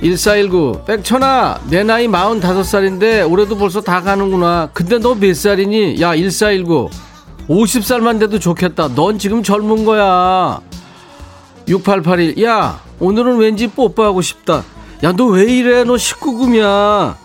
1419 0.10 0.84
백천아 0.86 1.62
내 1.68 1.84
나이 1.84 2.08
45살인데 2.08 3.28
올해도 3.30 3.58
벌써 3.58 3.82
다 3.82 4.02
가는구나. 4.02 4.70
근데 4.72 5.00
너 5.00 5.16
몇 5.16 5.36
살이니? 5.36 6.00
야 6.00 6.14
1419 6.14 6.90
50살만 7.50 8.20
돼도 8.20 8.38
좋겠다. 8.40 8.90
넌 8.94 9.18
지금 9.18 9.42
젊은 9.42 9.84
거야. 9.84 10.62
6881야 11.68 12.76
오늘은 13.00 13.38
왠지 13.38 13.68
뽀뽀하고 13.68 14.22
싶다. 14.22 14.64
야 15.04 15.12
너 15.12 15.26
왜 15.26 15.44
이래? 15.52 15.84
너 15.84 15.96
19금이야 15.96 17.16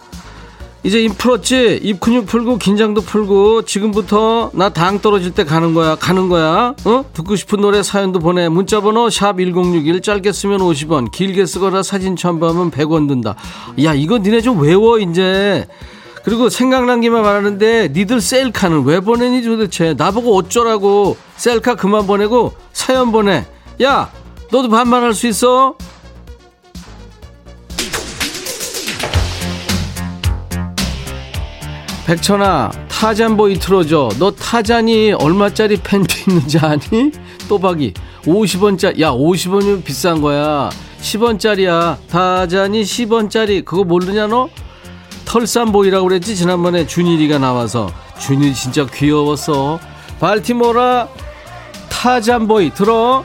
이제 0.82 1.02
입 1.02 1.18
풀었지? 1.18 1.78
입 1.82 2.00
근육 2.00 2.24
풀고 2.26 2.56
긴장도 2.56 3.02
풀고 3.02 3.62
지금부터 3.66 4.50
나 4.54 4.70
당 4.70 4.98
떨어질 5.00 5.32
때 5.32 5.44
가는 5.44 5.74
거야 5.74 5.94
가는 5.94 6.28
거야. 6.30 6.74
어? 6.86 7.04
듣고 7.12 7.36
싶은 7.36 7.60
노래 7.60 7.82
사연도 7.82 8.18
보내. 8.18 8.48
문자번호 8.48 9.10
샵 9.10 9.36
1061 9.38 10.00
짧게 10.00 10.32
쓰면 10.32 10.60
50원. 10.60 11.10
길게 11.10 11.44
쓰거나 11.44 11.82
사진 11.82 12.16
첨부하면 12.16 12.70
100원 12.70 13.08
든다. 13.08 13.34
야 13.84 13.92
이거 13.92 14.16
니네 14.18 14.40
좀 14.40 14.58
외워 14.60 14.98
이제. 14.98 15.66
그리고 16.24 16.48
생각난 16.48 17.02
김에 17.02 17.20
말하는데 17.20 17.90
니들 17.92 18.20
셀카는 18.22 18.84
왜 18.84 19.00
보내니 19.00 19.42
도대체? 19.42 19.92
나보고 19.94 20.34
어쩌라고. 20.34 21.16
셀카 21.36 21.74
그만 21.74 22.06
보내고 22.06 22.54
사연 22.72 23.12
보내. 23.12 23.44
야 23.82 24.10
너도 24.50 24.70
반말할 24.70 25.12
수 25.12 25.26
있어? 25.26 25.74
백천아 32.10 32.72
타잔보이 32.88 33.60
틀어줘. 33.60 34.08
너 34.18 34.32
타잔이 34.32 35.12
얼마짜리 35.12 35.76
팬티 35.76 36.24
있는지 36.26 36.58
아니? 36.58 37.12
또박이. 37.48 37.94
50원짜리 38.24 39.00
야 39.00 39.12
50원이면 39.12 39.84
비싼 39.84 40.20
거야. 40.20 40.70
10원짜리야. 41.00 41.98
타잔이 42.08 42.82
10원짜리. 42.82 43.64
그거 43.64 43.84
모르냐 43.84 44.26
너? 44.26 44.48
털산보이라고 45.24 46.08
그랬지 46.08 46.34
지난번에 46.34 46.84
준일이가 46.84 47.38
나와서. 47.38 47.88
준일이 48.18 48.54
진짜 48.54 48.84
귀여웠어 48.86 49.78
발티모라 50.18 51.08
타잔보이 51.90 52.74
들어 52.74 53.24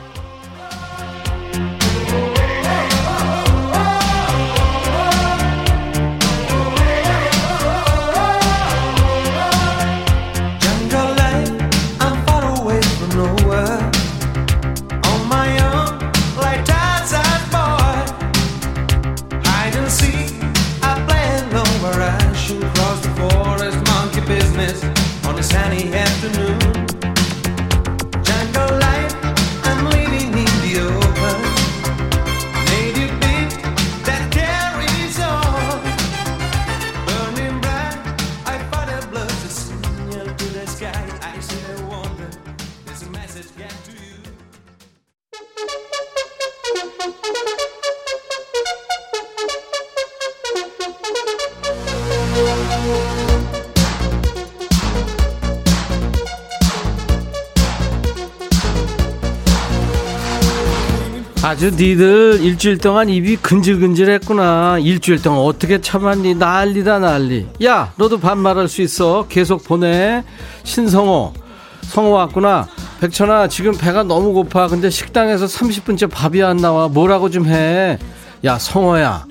아주 61.56 61.70
니들 61.70 62.40
일주일 62.42 62.76
동안 62.76 63.08
입이 63.08 63.36
근질근질했구나. 63.36 64.78
일주일 64.78 65.22
동안 65.22 65.40
어떻게 65.40 65.80
참았니? 65.80 66.34
난리다 66.34 66.98
난리. 66.98 67.46
야, 67.64 67.94
너도 67.96 68.20
반말할 68.20 68.68
수 68.68 68.82
있어. 68.82 69.26
계속 69.26 69.64
보내. 69.64 70.22
신성호, 70.64 71.32
성호 71.80 72.10
왔구나. 72.10 72.68
백천아, 73.00 73.48
지금 73.48 73.72
배가 73.72 74.02
너무 74.02 74.34
고파. 74.34 74.68
근데 74.68 74.90
식당에서 74.90 75.46
30분째 75.46 76.10
밥이 76.10 76.42
안 76.42 76.58
나와. 76.58 76.88
뭐라고 76.88 77.30
좀 77.30 77.46
해. 77.46 77.96
야, 78.44 78.58
성호야, 78.58 79.24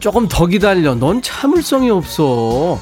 조금 0.00 0.26
더 0.26 0.46
기다려. 0.46 0.96
넌 0.96 1.22
참을성이 1.22 1.90
없어. 1.90 2.76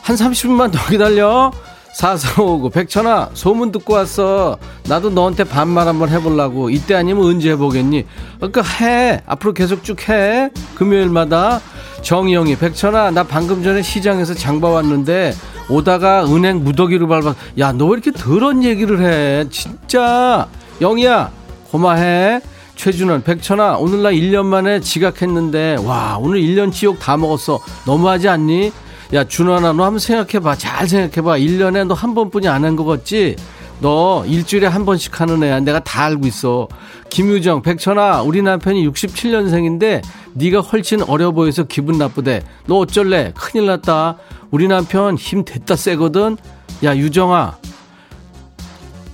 한 0.00 0.16
30분만 0.16 0.72
더 0.72 0.84
기다려. 0.90 1.52
4459 1.94 2.70
백천아 2.70 3.30
소문 3.34 3.70
듣고 3.70 3.94
왔어. 3.94 4.56
나도 4.88 5.10
너한테 5.10 5.44
반말 5.44 5.86
한번 5.86 6.08
해보려고. 6.08 6.70
이때 6.70 6.94
아니면 6.94 7.24
언제 7.26 7.50
해보겠니? 7.50 8.06
그러니까 8.38 8.62
해. 8.62 9.20
앞으로 9.26 9.52
계속 9.52 9.84
쭉 9.84 10.08
해. 10.08 10.50
금요일마다. 10.74 11.60
정희영이 12.00 12.56
백천아 12.56 13.10
나 13.12 13.22
방금 13.22 13.62
전에 13.62 13.82
시장에서 13.82 14.34
장봐 14.34 14.68
왔는데 14.68 15.34
오다가 15.68 16.24
은행 16.26 16.64
무더기로 16.64 17.06
밟아. 17.08 17.34
야 17.58 17.72
너 17.72 17.86
왜 17.86 17.92
이렇게 17.92 18.10
더러운 18.10 18.64
얘기를 18.64 19.00
해? 19.02 19.48
진짜. 19.50 20.46
영희야 20.80 21.30
고마해. 21.70 22.40
최준원 22.74 23.22
백천아 23.22 23.76
오늘 23.76 24.02
나 24.02 24.10
1년 24.10 24.46
만에 24.46 24.80
지각했는데. 24.80 25.76
와 25.84 26.16
오늘 26.18 26.40
1년 26.40 26.72
지옥 26.72 26.98
다 26.98 27.18
먹었어. 27.18 27.60
너무하지 27.86 28.28
않니 28.30 28.72
야 29.12 29.24
준원아 29.24 29.72
너 29.74 29.84
한번 29.84 29.98
생각해봐. 29.98 30.56
잘 30.56 30.88
생각해봐. 30.88 31.36
1년에 31.38 31.84
너 31.86 31.94
한 31.94 32.14
번뿐이 32.14 32.48
안 32.48 32.64
한 32.64 32.76
거 32.76 32.84
같지? 32.84 33.36
너 33.80 34.24
일주일에 34.26 34.66
한 34.68 34.86
번씩 34.86 35.20
하는 35.20 35.42
애야. 35.42 35.60
내가 35.60 35.80
다 35.80 36.04
알고 36.04 36.26
있어. 36.28 36.68
김유정 37.10 37.62
백천아 37.62 38.22
우리 38.22 38.40
남편이 38.40 38.88
67년생인데 38.88 40.02
네가 40.34 40.60
훨씬 40.60 41.02
어려 41.02 41.30
보여서 41.32 41.64
기분 41.64 41.98
나쁘대. 41.98 42.42
너 42.66 42.78
어쩔래? 42.78 43.32
큰일 43.36 43.66
났다. 43.66 44.16
우리 44.50 44.66
남편 44.68 45.16
힘 45.16 45.44
됐다 45.44 45.76
세거든. 45.76 46.38
야 46.84 46.96
유정아. 46.96 47.58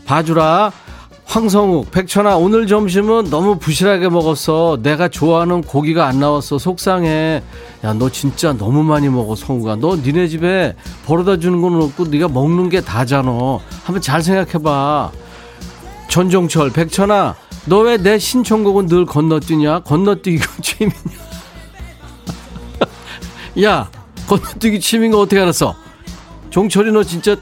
봐주라 0.04 0.70
황성욱 1.28 1.90
백천아 1.90 2.36
오늘 2.38 2.66
점심은 2.66 3.28
너무 3.28 3.58
부실하게 3.58 4.08
먹었어. 4.08 4.78
내가 4.82 5.08
좋아하는 5.08 5.60
고기가 5.60 6.06
안 6.06 6.18
나왔어. 6.20 6.56
속상해. 6.58 7.42
야 7.84 7.92
너 7.92 8.08
진짜 8.08 8.54
너무 8.54 8.82
많이 8.82 9.10
먹어 9.10 9.36
성우가. 9.36 9.76
너 9.76 9.96
니네 9.96 10.28
집에 10.28 10.74
벌어다 11.04 11.36
주는 11.38 11.60
건 11.60 11.82
없고 11.82 12.06
네가 12.06 12.28
먹는 12.28 12.70
게 12.70 12.80
다잖아. 12.80 13.30
한번 13.84 14.00
잘 14.00 14.22
생각해봐. 14.22 15.12
전종철 16.08 16.70
백천아 16.70 17.36
너 17.66 17.82
왜 17.82 17.98
내 17.98 18.18
신청곡은 18.18 18.86
늘 18.86 19.04
건너뛰냐? 19.04 19.80
건너뛰기가 19.80 20.46
취미냐? 20.62 20.94
야 23.64 23.90
건너뛰기 24.26 24.80
취미인 24.80 25.12
거 25.12 25.20
어떻게 25.20 25.38
알았어? 25.42 25.74
종철이 26.48 26.90
너 26.92 27.04
진짜 27.04 27.36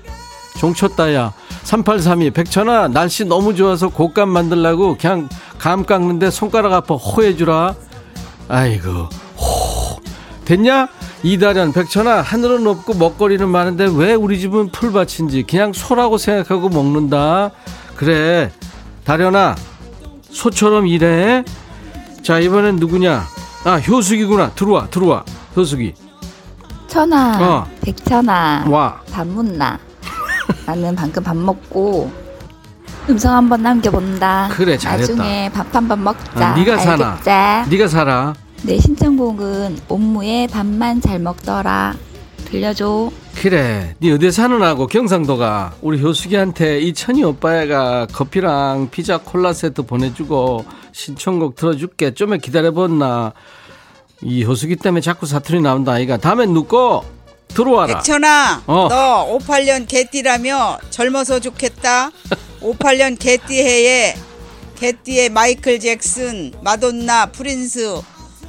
종쳤다 0.58 1.14
야 1.14 1.32
3832 1.66 2.30
백천아 2.30 2.86
날씨 2.88 3.24
너무 3.24 3.52
좋아서 3.52 3.88
곶감 3.88 4.28
만들라고 4.28 4.96
그냥 4.96 5.28
감 5.58 5.84
깎는데 5.84 6.30
손가락 6.30 6.72
아파. 6.72 6.94
호해주라. 6.94 7.74
아이고 8.48 9.08
호. 9.36 10.00
됐냐? 10.44 10.88
이다련 11.24 11.72
백천아 11.72 12.22
하늘은 12.22 12.62
높고 12.62 12.94
먹거리는 12.94 13.48
많은데 13.48 13.88
왜 13.96 14.14
우리 14.14 14.38
집은 14.38 14.70
풀밭인지 14.70 15.42
그냥 15.42 15.72
소라고 15.72 16.18
생각하고 16.18 16.68
먹는다. 16.68 17.50
그래. 17.96 18.52
다련아 19.04 19.56
소처럼 20.30 20.86
일해. 20.86 21.42
자 22.22 22.38
이번엔 22.38 22.76
누구냐? 22.76 23.24
아 23.64 23.78
효숙이구나. 23.78 24.50
들어와 24.52 24.86
들어와. 24.88 25.24
효숙이. 25.56 25.94
천아, 26.86 27.38
어. 27.42 27.66
백천아, 27.80 28.66
와. 28.68 29.00
밥 29.12 29.26
묻나? 29.26 29.78
나는 30.66 30.94
방금 30.94 31.22
밥 31.22 31.36
먹고 31.36 32.10
음성 33.08 33.34
한번 33.34 33.62
남겨본다. 33.62 34.48
그래, 34.52 34.76
잘했다. 34.76 35.14
나중에 35.14 35.50
밥 35.52 35.74
한번 35.74 36.02
먹자. 36.02 36.48
아, 36.48 36.56
네가 36.56 36.78
사나. 36.78 37.18
알겠지? 37.24 37.70
네가 37.76 37.88
살아 37.88 38.34
내 38.62 38.78
신청곡은 38.78 39.78
옴무의 39.88 40.48
밥만 40.48 41.00
잘 41.00 41.18
먹더라. 41.20 41.94
들려줘. 42.46 43.10
그래, 43.36 43.94
네 43.98 44.12
어디 44.12 44.30
사는 44.32 44.60
하고 44.62 44.86
경상도가 44.86 45.74
우리 45.82 46.00
효숙이한테 46.00 46.80
이 46.80 46.94
천이 46.94 47.22
오빠야가 47.22 48.06
커피랑 48.06 48.88
피자 48.90 49.18
콜라 49.18 49.52
세트 49.52 49.82
보내주고 49.82 50.64
신청곡 50.92 51.54
들어줄게. 51.54 52.14
좀만 52.14 52.40
기다려봤나. 52.40 53.32
이 54.22 54.44
효숙이 54.44 54.76
때문에 54.76 55.02
자꾸 55.02 55.26
사투리 55.26 55.60
나온다 55.60 55.92
아이가. 55.92 56.16
다음엔 56.16 56.54
누고 56.54 57.04
들어와라. 57.48 57.94
백천아, 57.98 58.62
어. 58.66 58.88
너 58.90 59.38
58년 59.38 59.86
개띠라며 59.88 60.78
젊어서 60.90 61.40
좋겠다. 61.40 62.10
58년 62.60 63.18
개띠 63.18 63.62
해에 63.62 64.16
개띠의 64.78 65.30
마이클 65.30 65.80
잭슨, 65.80 66.52
마돈나, 66.62 67.26
프린스, 67.26 68.00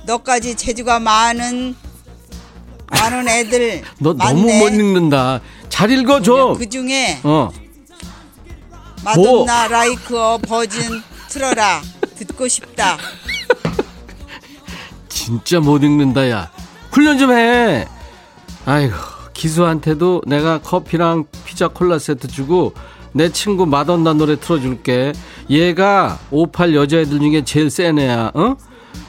너까지 0.05 0.55
재주가 0.55 0.99
많은 0.99 1.75
많은 2.89 3.27
애들 3.27 3.83
너 3.99 4.13
많네. 4.13 4.33
너무 4.33 4.53
못 4.59 4.69
읽는다. 4.69 5.41
잘 5.69 5.91
읽어 5.91 6.21
좀. 6.21 6.57
그 6.57 6.67
중에 6.69 7.19
어. 7.23 7.49
마돈나 9.03 9.67
라이크 9.67 10.17
어 10.17 10.37
버진 10.37 11.01
틀어라. 11.29 11.81
듣고 12.17 12.47
싶다. 12.47 12.97
진짜 15.09 15.59
못 15.59 15.83
읽는다 15.83 16.29
야. 16.29 16.51
훈련 16.91 17.17
좀 17.17 17.31
해. 17.31 17.85
아이고 18.67 18.93
기수한테도 19.31 20.23
내가 20.27 20.59
커피랑 20.59 21.23
피자 21.45 21.69
콜라 21.69 21.97
세트 21.99 22.27
주고 22.27 22.73
내 23.13 23.31
친구 23.31 23.65
마돈나 23.65 24.13
노래 24.13 24.37
틀어줄게. 24.37 25.13
얘가 25.49 26.19
58 26.31 26.75
여자애들 26.75 27.19
중에 27.19 27.45
제일 27.45 27.69
센 27.69 27.97
애야. 27.97 28.31
어? 28.33 28.57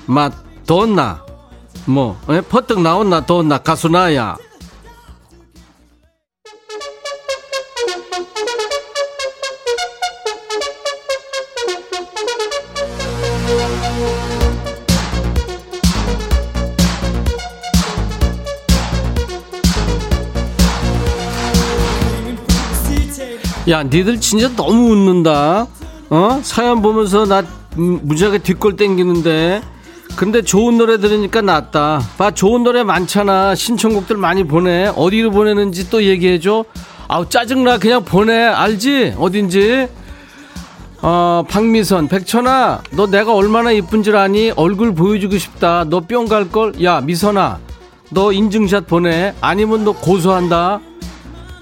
마돈나. 0.07 1.25
뭐 1.87 2.17
에? 2.31 2.41
퍼뜩 2.41 2.83
나온나 2.83 3.27
돈나 3.27 3.59
가수나야. 3.59 4.37
야, 23.69 23.83
니들 23.83 24.21
진짜 24.21 24.49
너무 24.57 24.91
웃는다. 24.91 25.67
어? 26.11 26.41
사연 26.43 26.81
보면서 26.81 27.27
나 27.27 27.43
음, 27.77 28.01
무지하게 28.03 28.39
뒷골 28.39 28.77
땡기는데. 28.77 29.63
근데 30.17 30.43
좋은 30.43 30.79
노래 30.79 30.99
들으니까 30.99 31.43
낫다. 31.43 32.01
봐, 32.17 32.31
좋은 32.31 32.63
노래 32.65 32.83
많잖아. 32.83 33.55
신청곡들 33.55 34.17
많이 34.17 34.45
보내. 34.45 34.87
어디로 34.97 35.31
보내는지 35.31 35.91
또 35.91 36.03
얘기해줘. 36.03 36.65
아우, 37.09 37.29
짜증나. 37.29 37.79
그냥 37.79 38.05
보내. 38.05 38.33
알지? 38.45 39.15
어딘지. 39.19 39.87
어, 41.01 41.45
박미선, 41.49 42.09
백천아, 42.09 42.83
너 42.91 43.07
내가 43.07 43.33
얼마나 43.33 43.71
이쁜 43.71 44.03
줄 44.03 44.17
아니? 44.17 44.51
얼굴 44.57 44.97
보여주고 44.97 45.39
싶다. 45.39 45.85
너 45.85 46.01
뿅 46.01 46.27
갈걸? 46.27 46.83
야, 46.83 47.01
미선아, 47.01 47.61
너 48.11 48.33
인증샷 48.33 48.89
보내. 48.89 49.33
아니면 49.41 49.85
너 49.85 49.93
고소한다. 49.93 50.81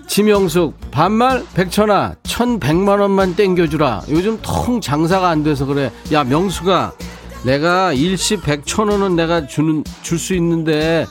지명숙, 0.07 0.73
반말, 0.97 1.45
백천아, 1.53 2.15
천백만 2.23 3.01
원만 3.01 3.37
땡겨주라. 3.37 4.05
요즘 4.09 4.39
통 4.41 4.81
장사가 4.81 5.29
안 5.29 5.43
돼서 5.43 5.67
그래. 5.67 5.93
야, 6.11 6.25
명수가, 6.25 6.95
내가 7.45 7.93
일시 7.93 8.41
백천 8.41 8.89
원은 8.89 9.15
내가 9.15 9.47
주는, 9.47 9.85
줄 10.01 10.19
수 10.19 10.35
있는데, 10.37 11.05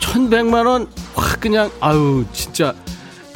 천백만 0.00 0.66
원, 0.66 0.88
확 1.14 1.40
그냥, 1.40 1.70
아유, 1.78 2.24
진짜. 2.32 2.74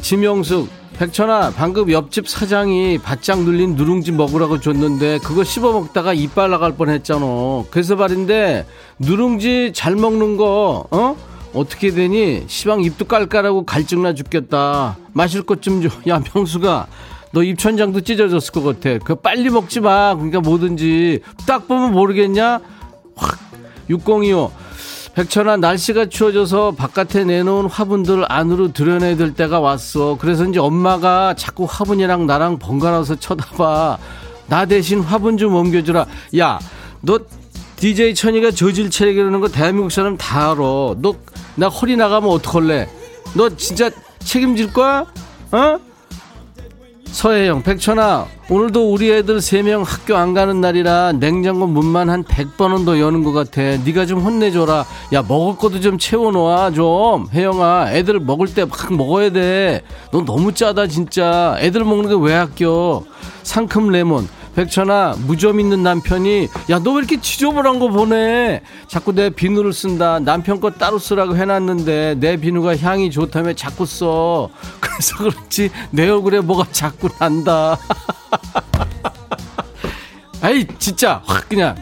지명숙, 0.01 0.67
백천아, 0.99 1.53
방금 1.55 1.89
옆집 1.89 2.27
사장이 2.27 2.97
바짝 2.97 3.43
눌린 3.43 3.77
누룽지 3.77 4.11
먹으라고 4.11 4.59
줬는데, 4.59 5.19
그거 5.19 5.45
씹어 5.45 5.71
먹다가 5.71 6.13
이빨 6.13 6.49
나갈 6.49 6.75
뻔 6.75 6.89
했잖아. 6.89 7.25
그래서 7.71 7.95
말인데, 7.95 8.67
누룽지 8.99 9.71
잘 9.73 9.95
먹는 9.95 10.35
거, 10.35 10.85
어? 10.91 11.15
어떻게 11.57 11.91
되니? 11.91 12.43
시방 12.47 12.83
입도 12.83 13.05
깔깔하고 13.05 13.65
갈증나 13.65 14.13
죽겠다. 14.13 14.97
마실 15.13 15.41
것 15.43 15.61
좀 15.61 15.81
줘. 15.81 15.89
야, 16.07 16.21
명수가. 16.33 16.87
너 17.33 17.43
입천장도 17.43 18.01
찢어졌을 18.01 18.53
것 18.53 18.63
같아. 18.63 18.97
그거 18.99 19.15
빨리 19.15 19.49
먹지 19.49 19.79
마. 19.79 20.13
그러니까 20.15 20.39
뭐든지. 20.39 21.21
딱 21.45 21.67
보면 21.67 21.91
모르겠냐? 21.93 22.59
확. 23.15 23.39
6025. 23.89 24.51
백천아, 25.15 25.57
날씨가 25.57 26.05
추워져서 26.09 26.71
바깥에 26.77 27.23
내놓은 27.23 27.65
화분들 27.65 28.31
안으로 28.31 28.71
들여내야 28.71 29.15
될 29.17 29.33
때가 29.33 29.59
왔어. 29.59 30.15
그래서 30.19 30.45
이제 30.45 30.59
엄마가 30.59 31.33
자꾸 31.35 31.65
화분이랑 31.67 32.27
나랑 32.27 32.59
번갈아서 32.59 33.15
쳐다봐. 33.15 33.97
나 34.47 34.65
대신 34.65 34.99
화분 34.99 35.37
좀 35.37 35.55
옮겨주라. 35.55 36.05
야, 36.37 36.59
너 37.01 37.19
DJ 37.77 38.13
천이가 38.13 38.51
저질 38.51 38.89
체력이라는 38.91 39.39
거 39.39 39.47
대한민국 39.47 39.91
사람 39.91 40.17
다 40.17 40.51
알아. 40.51 40.55
너 40.57 41.15
나 41.57 41.67
허리 41.67 41.95
나가면 41.97 42.29
어떡할래? 42.29 42.87
너 43.35 43.49
진짜 43.55 43.89
책임질 44.19 44.71
거야? 44.73 45.05
어? 45.51 45.79
서혜영, 47.11 47.63
백천아, 47.63 48.27
오늘도 48.49 48.91
우리 48.91 49.11
애들 49.11 49.41
세 49.41 49.63
명 49.63 49.81
학교 49.81 50.15
안 50.15 50.33
가는 50.35 50.61
날이라 50.61 51.13
냉장고 51.13 51.65
문만 51.65 52.09
한 52.11 52.23
100번은 52.23 52.85
더 52.85 52.99
여는 52.99 53.23
것 53.23 53.31
같아. 53.31 53.61
네가 53.83 54.05
좀 54.05 54.19
혼내줘라. 54.19 54.85
야, 55.13 55.23
먹을 55.27 55.57
것도 55.57 55.79
좀 55.79 55.97
채워놓아, 55.97 56.71
좀. 56.71 57.27
혜영아, 57.33 57.91
애들 57.93 58.19
먹을 58.19 58.53
때 58.53 58.65
막 58.65 58.93
먹어야 58.93 59.31
돼. 59.31 59.81
너 60.11 60.23
너무 60.25 60.53
짜다, 60.53 60.87
진짜. 60.87 61.55
애들 61.59 61.83
먹는 61.85 62.09
게 62.09 62.15
왜 62.15 62.35
아껴? 62.35 63.03
상큼 63.41 63.89
레몬. 63.89 64.27
백천아, 64.57 65.13
무좀 65.27 65.59
있는 65.59 65.83
남편이, 65.83 66.49
야, 66.71 66.79
너 66.79 66.93
왜 66.93 66.97
이렇게 66.97 67.21
지저분한 67.21 67.77
거 67.77 67.89
보내? 67.89 68.61
자꾸 68.87 69.13
내 69.13 69.29
비누를 69.29 69.71
쓴다. 69.71 70.17
남편 70.17 70.59
거 70.59 70.71
따로 70.71 70.97
쓰라고 70.97 71.37
해놨는데, 71.37 72.15
내 72.19 72.37
비누가 72.37 72.75
향이 72.75 73.11
좋다며 73.11 73.53
자꾸 73.53 73.85
써. 73.85 74.49
그래서 74.81 75.15
그렇지, 75.17 75.69
내 75.91 76.09
얼굴에 76.09 76.39
뭐가 76.39 76.65
자꾸 76.71 77.07
난다. 77.19 77.77
아이, 80.41 80.65
진짜, 80.79 81.21
확 81.27 81.47
그냥, 81.47 81.75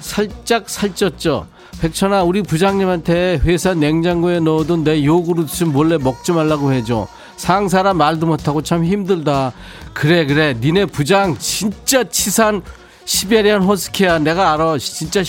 살짝 0.00 0.64
살쪘죠? 0.68 1.44
백천아, 1.82 2.22
우리 2.22 2.42
부장님한테 2.42 3.42
회사 3.44 3.74
냉장고에 3.74 4.40
넣어둔 4.40 4.84
내 4.84 5.04
요구르트 5.04 5.54
좀 5.54 5.72
몰래 5.74 5.98
먹지 5.98 6.32
말라고 6.32 6.72
해줘. 6.72 7.08
상사라 7.36 7.94
말도 7.94 8.26
못하고 8.26 8.62
참 8.62 8.84
힘들다. 8.84 9.52
그래, 9.92 10.26
그래. 10.26 10.54
니네 10.58 10.86
부장 10.86 11.36
진짜 11.38 12.04
치산 12.04 12.62
시베리안 13.04 13.62
허스키야. 13.62 14.18
내가 14.18 14.52
알아. 14.52 14.78
진짜 14.78 15.22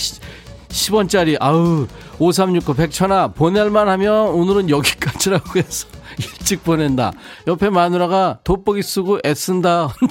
10원짜리. 0.69 1.37
아우, 1.39 1.87
5369 2.19 2.73
백천아, 2.73 3.29
보낼만 3.29 3.87
하면 3.89 4.29
오늘은 4.29 4.69
여기까지라고 4.69 5.59
해서 5.59 5.87
일찍 6.17 6.63
보낸다. 6.63 7.13
옆에 7.45 7.69
마누라가 7.69 8.39
돋보기 8.43 8.81
쓰고 8.81 9.19
애쓴다. 9.23 9.93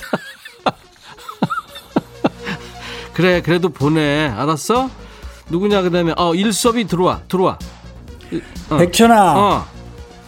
그래, 3.13 3.41
그래도 3.41 3.69
보내. 3.71 4.29
알았어? 4.29 4.91
누구냐, 5.49 5.83
그 5.83 5.91
다음에, 5.91 6.13
어, 6.17 6.35
일섭이 6.35 6.87
들어와, 6.87 7.23
들어와. 7.29 7.59
어. 8.69 8.77
백천아, 8.77 9.39
어, 9.39 9.67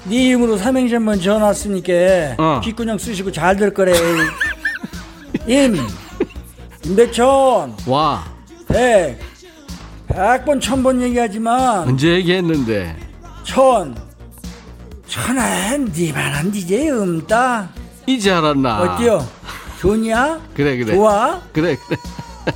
네 0.05 0.29
이름으로 0.29 0.57
삼행시 0.57 0.95
한번 0.95 1.21
지어놨으니까 1.21 1.93
어. 2.39 2.61
귓구녕 2.63 2.99
쓰시고 2.99 3.31
잘될 3.33 3.75
거래. 3.75 3.93
임, 5.47 5.77
임백천, 6.85 7.75
와. 7.87 8.25
백, 8.69 9.19
백번 10.07 10.61
천 10.61 10.83
번 10.83 11.01
얘기하지만 11.03 11.89
언제 11.89 12.09
얘기했는데. 12.15 12.97
천, 13.45 13.97
천하엔 15.07 15.91
니만한 15.95 16.51
DJ 16.53 16.91
없다. 16.91 17.69
이제 18.07 18.31
알았나? 18.31 18.81
어때요? 18.83 19.27
좋냐? 19.81 20.41
그래, 20.55 20.77
그래. 20.79 20.95
좋아? 20.95 21.41
그래, 21.53 21.77
그래. 21.87 21.99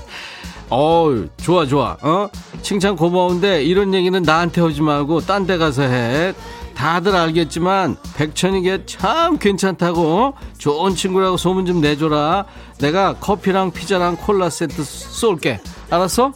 어우, 0.71 1.27
좋아, 1.43 1.67
좋아. 1.67 1.97
어? 2.01 2.29
칭찬 2.63 2.97
고마운데 2.97 3.63
이런 3.63 3.93
얘기는 3.93 4.23
나한테 4.23 4.61
하지 4.63 4.81
말고 4.81 5.21
딴 5.21 5.47
데 5.47 5.59
가서 5.59 5.83
해. 5.83 6.33
다들 6.75 7.15
알겠지만 7.15 7.97
백천이게 8.17 8.87
참 8.87 9.39
괜찮다고 9.39 10.01
어? 10.03 10.33
좋은 10.59 10.95
친구라고 10.95 11.37
소문 11.37 11.67
좀 11.67 11.81
내줘라. 11.81 12.45
내가 12.79 13.15
커피랑 13.15 13.71
피자랑 13.73 14.17
콜라 14.17 14.51
세트 14.51 14.83
쏠게. 14.85 15.61
알았어? 15.91 16.33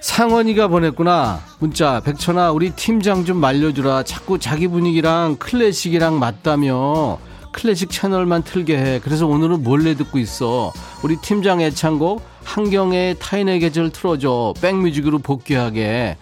상원이가 0.00 0.68
보냈구나. 0.68 1.40
문자 1.58 2.00
백천아 2.00 2.52
우리 2.52 2.70
팀장 2.70 3.24
좀 3.24 3.38
말려주라. 3.38 4.04
자꾸 4.04 4.38
자기 4.38 4.68
분위기랑 4.68 5.36
클래식이랑 5.38 6.18
맞다며. 6.18 7.18
클래식 7.52 7.90
채널만 7.90 8.42
틀게 8.42 8.76
해. 8.76 9.00
그래서 9.02 9.26
오늘은 9.26 9.62
몰래 9.62 9.94
듣고 9.94 10.18
있어. 10.18 10.72
우리 11.02 11.16
팀장 11.16 11.60
애창곡 11.60 12.22
한경의 12.44 13.16
타인의 13.18 13.60
계절 13.60 13.90
틀어줘. 13.90 14.54
백뮤직으로 14.60 15.18
복귀하게. 15.18 16.16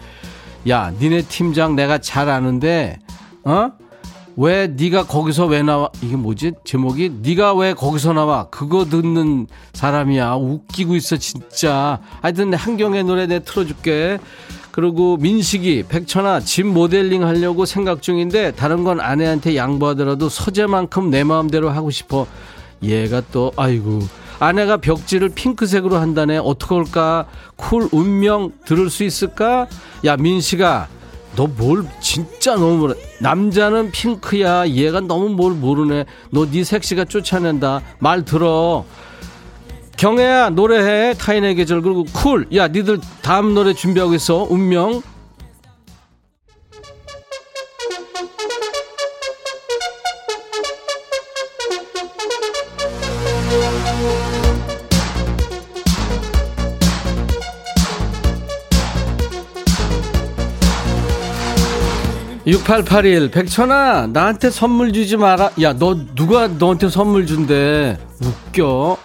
야, 0.69 0.93
니네 0.99 1.23
팀장 1.23 1.77
내가 1.77 1.99
잘 1.99 2.29
아는데, 2.29 2.99
어? 3.45 3.73
왜 4.37 4.67
네가 4.67 5.07
거기서 5.07 5.47
왜 5.47 5.63
나와? 5.63 5.91
이게 6.03 6.17
뭐지? 6.17 6.53
제목이 6.65 7.19
네가 7.23 7.55
왜 7.55 7.73
거기서 7.73 8.15
나와? 8.15 8.49
그거 8.49 8.85
듣는 8.85 9.47
사람이야. 9.75 10.35
웃기고 10.35 10.97
있어 10.97 11.17
진짜. 11.19 12.01
하여튼 12.21 12.53
한경의 12.53 13.05
노래 13.05 13.27
내 13.27 13.39
틀어줄게. 13.39 14.19
그리고 14.73 15.17
민식이 15.19 15.85
백천아 15.89 16.41
집 16.41 16.67
모델링 16.67 17.25
하려고 17.25 17.65
생각 17.65 18.03
중인데 18.03 18.53
다른 18.57 18.83
건 18.83 18.99
아내한테 18.99 19.55
양보하더라도 19.55 20.29
서재만큼 20.29 21.11
내 21.11 21.23
마음대로 21.23 21.71
하고 21.71 21.93
싶어. 21.93 22.27
얘가 22.83 23.23
또 23.31 23.53
아이고 23.55 24.01
아내가 24.39 24.77
벽지를 24.79 25.31
핑크색으로 25.31 25.97
한다네. 25.97 26.39
어떡할까? 26.39 27.27
쿨 27.57 27.89
운명 27.93 28.53
들을 28.65 28.91
수 28.91 29.05
있을까? 29.05 29.67
야 30.05 30.17
민식아 30.17 30.89
너 31.37 31.55
뭘 31.55 31.85
진짜 32.01 32.55
너무 32.55 32.77
모르 32.77 32.95
남자는 33.21 33.91
핑크야. 33.91 34.69
얘가 34.69 35.01
너무 35.01 35.31
뭘 35.31 35.53
모르네. 35.53 36.07
너네 36.31 36.65
색시가 36.65 37.05
쫓아낸다. 37.07 37.81
말 37.99 38.25
들어. 38.25 38.85
경혜야 39.97 40.51
노래해. 40.51 41.15
타인의 41.15 41.55
계절. 41.55 41.83
그리고 41.83 42.05
쿨야 42.05 42.69
니들 42.69 43.01
다음 43.23 43.55
노래 43.55 43.73
준비하고 43.73 44.15
있어. 44.15 44.47
운명 44.49 45.03
(6881) 62.47 63.31
백천아 63.31 64.09
나한테 64.09 64.51
선물 64.51 64.93
주지 64.93 65.17
마라. 65.17 65.51
야 65.63 65.73
너 65.73 65.97
누가 66.15 66.47
너한테 66.47 66.91
선물 66.91 67.27
준대? 67.27 67.99
웃겨. 68.23 68.99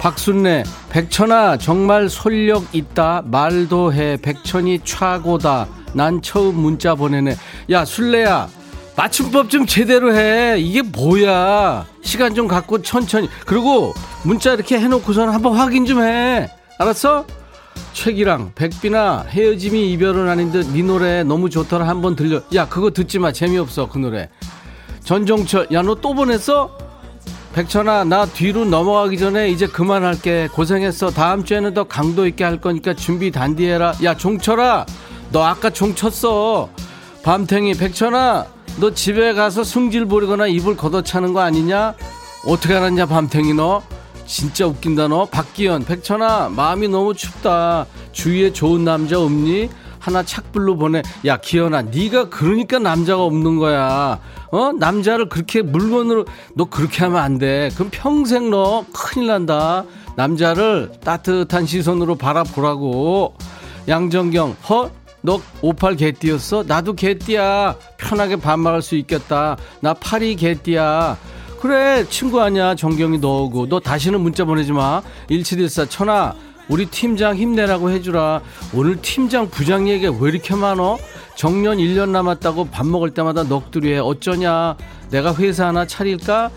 박순래 0.00 0.62
백천아 0.90 1.58
정말 1.58 2.08
솔력 2.08 2.74
있다. 2.74 3.22
말도 3.26 3.92
해. 3.92 4.16
백천이 4.16 4.80
최고다. 4.84 5.66
난 5.92 6.22
처음 6.22 6.56
문자 6.56 6.94
보내네. 6.94 7.36
야 7.70 7.84
순래야 7.84 8.48
맞춤법 8.96 9.50
좀 9.50 9.66
제대로 9.66 10.14
해. 10.16 10.56
이게 10.58 10.80
뭐야? 10.80 11.84
시간 12.02 12.34
좀 12.34 12.48
갖고 12.48 12.80
천천히. 12.80 13.28
그리고 13.44 13.92
문자 14.22 14.54
이렇게 14.54 14.78
해놓고선 14.78 15.28
한번 15.28 15.54
확인 15.54 15.84
좀 15.84 16.02
해. 16.02 16.50
알았어? 16.78 17.26
최기랑 17.92 18.52
백비나 18.54 19.26
헤어짐이 19.28 19.92
이별은 19.92 20.28
아닌데 20.28 20.62
네 20.72 20.82
노래 20.82 21.22
너무 21.24 21.50
좋더라 21.50 21.86
한번 21.88 22.16
들려. 22.16 22.42
야 22.54 22.68
그거 22.68 22.90
듣지 22.90 23.18
마. 23.18 23.32
재미없어 23.32 23.88
그 23.88 23.98
노래. 23.98 24.28
전종철 25.04 25.68
야 25.72 25.82
너 25.82 25.94
또 25.94 26.14
보냈어? 26.14 26.76
백천아 27.54 28.04
나 28.04 28.26
뒤로 28.26 28.64
넘어가기 28.64 29.16
전에 29.18 29.48
이제 29.48 29.66
그만할게. 29.66 30.48
고생했어. 30.52 31.10
다음 31.10 31.44
주에는 31.44 31.72
더 31.74 31.84
강도 31.84 32.26
있게 32.26 32.44
할 32.44 32.60
거니까 32.60 32.94
준비 32.94 33.30
단디해라. 33.30 33.94
야 34.04 34.14
종철아 34.16 34.84
너 35.32 35.42
아까 35.42 35.70
종 35.70 35.94
쳤어. 35.94 36.68
밤탱이 37.22 37.74
백천아 37.74 38.46
너 38.78 38.92
집에 38.92 39.32
가서 39.32 39.64
승질 39.64 40.04
부리거나 40.04 40.48
입을 40.48 40.76
걷어차는 40.76 41.32
거 41.32 41.40
아니냐? 41.40 41.94
어떻게 42.46 42.74
알았냐 42.74 43.06
밤탱이 43.06 43.54
너 43.54 43.82
진짜 44.26 44.66
웃긴다 44.66 45.08
너 45.08 45.24
박기현. 45.26 45.84
백천아 45.84 46.50
마음이 46.50 46.88
너무 46.88 47.14
춥다. 47.14 47.86
주위에 48.12 48.52
좋은 48.52 48.84
남자 48.84 49.20
없니? 49.20 49.70
하나 49.98 50.22
착불로 50.22 50.76
보내. 50.76 51.02
야 51.24 51.36
기현아 51.36 51.82
네가 51.82 52.28
그러니까 52.28 52.78
남자가 52.78 53.24
없는 53.24 53.58
거야. 53.58 54.20
어? 54.50 54.72
남자를 54.72 55.28
그렇게 55.28 55.62
물건으로 55.62 56.26
너 56.54 56.64
그렇게 56.66 57.04
하면 57.04 57.18
안 57.20 57.38
돼. 57.38 57.70
그럼 57.74 57.88
평생 57.90 58.50
너 58.50 58.84
큰일 58.92 59.28
난다. 59.28 59.84
남자를 60.16 60.92
따뜻한 61.04 61.66
시선으로 61.66 62.16
바라보라고. 62.16 63.34
양정경 63.88 64.56
허? 64.68 64.90
너 65.22 65.40
오팔 65.60 65.96
개띠였어? 65.96 66.64
나도 66.66 66.94
개띠야. 66.94 67.74
편하게 67.96 68.36
반말할 68.36 68.82
수 68.82 68.94
있겠다. 68.96 69.56
나 69.80 69.92
파리 69.92 70.36
개띠야 70.36 71.16
그래 71.60 72.04
친구 72.08 72.40
아니야. 72.40 72.74
정경이 72.74 73.18
너고. 73.18 73.68
너 73.68 73.80
다시는 73.80 74.20
문자 74.20 74.44
보내지 74.44 74.72
마. 74.72 75.02
1714 75.28 75.86
천아 75.86 76.34
우리 76.68 76.86
팀장 76.86 77.36
힘내라고 77.36 77.90
해주라. 77.90 78.40
오늘 78.74 79.00
팀장 79.00 79.48
부장 79.48 79.88
얘기가 79.88 80.12
왜 80.18 80.30
이렇게 80.30 80.54
많어? 80.54 80.98
정년 81.34 81.78
1년 81.78 82.10
남았다고 82.10 82.66
밥 82.66 82.86
먹을 82.86 83.10
때마다 83.10 83.42
넋두리 83.44 83.92
해 83.94 83.98
어쩌냐? 83.98 84.76
내가 85.10 85.34
회사 85.34 85.68
하나 85.68 85.86
차릴까? 85.86 86.50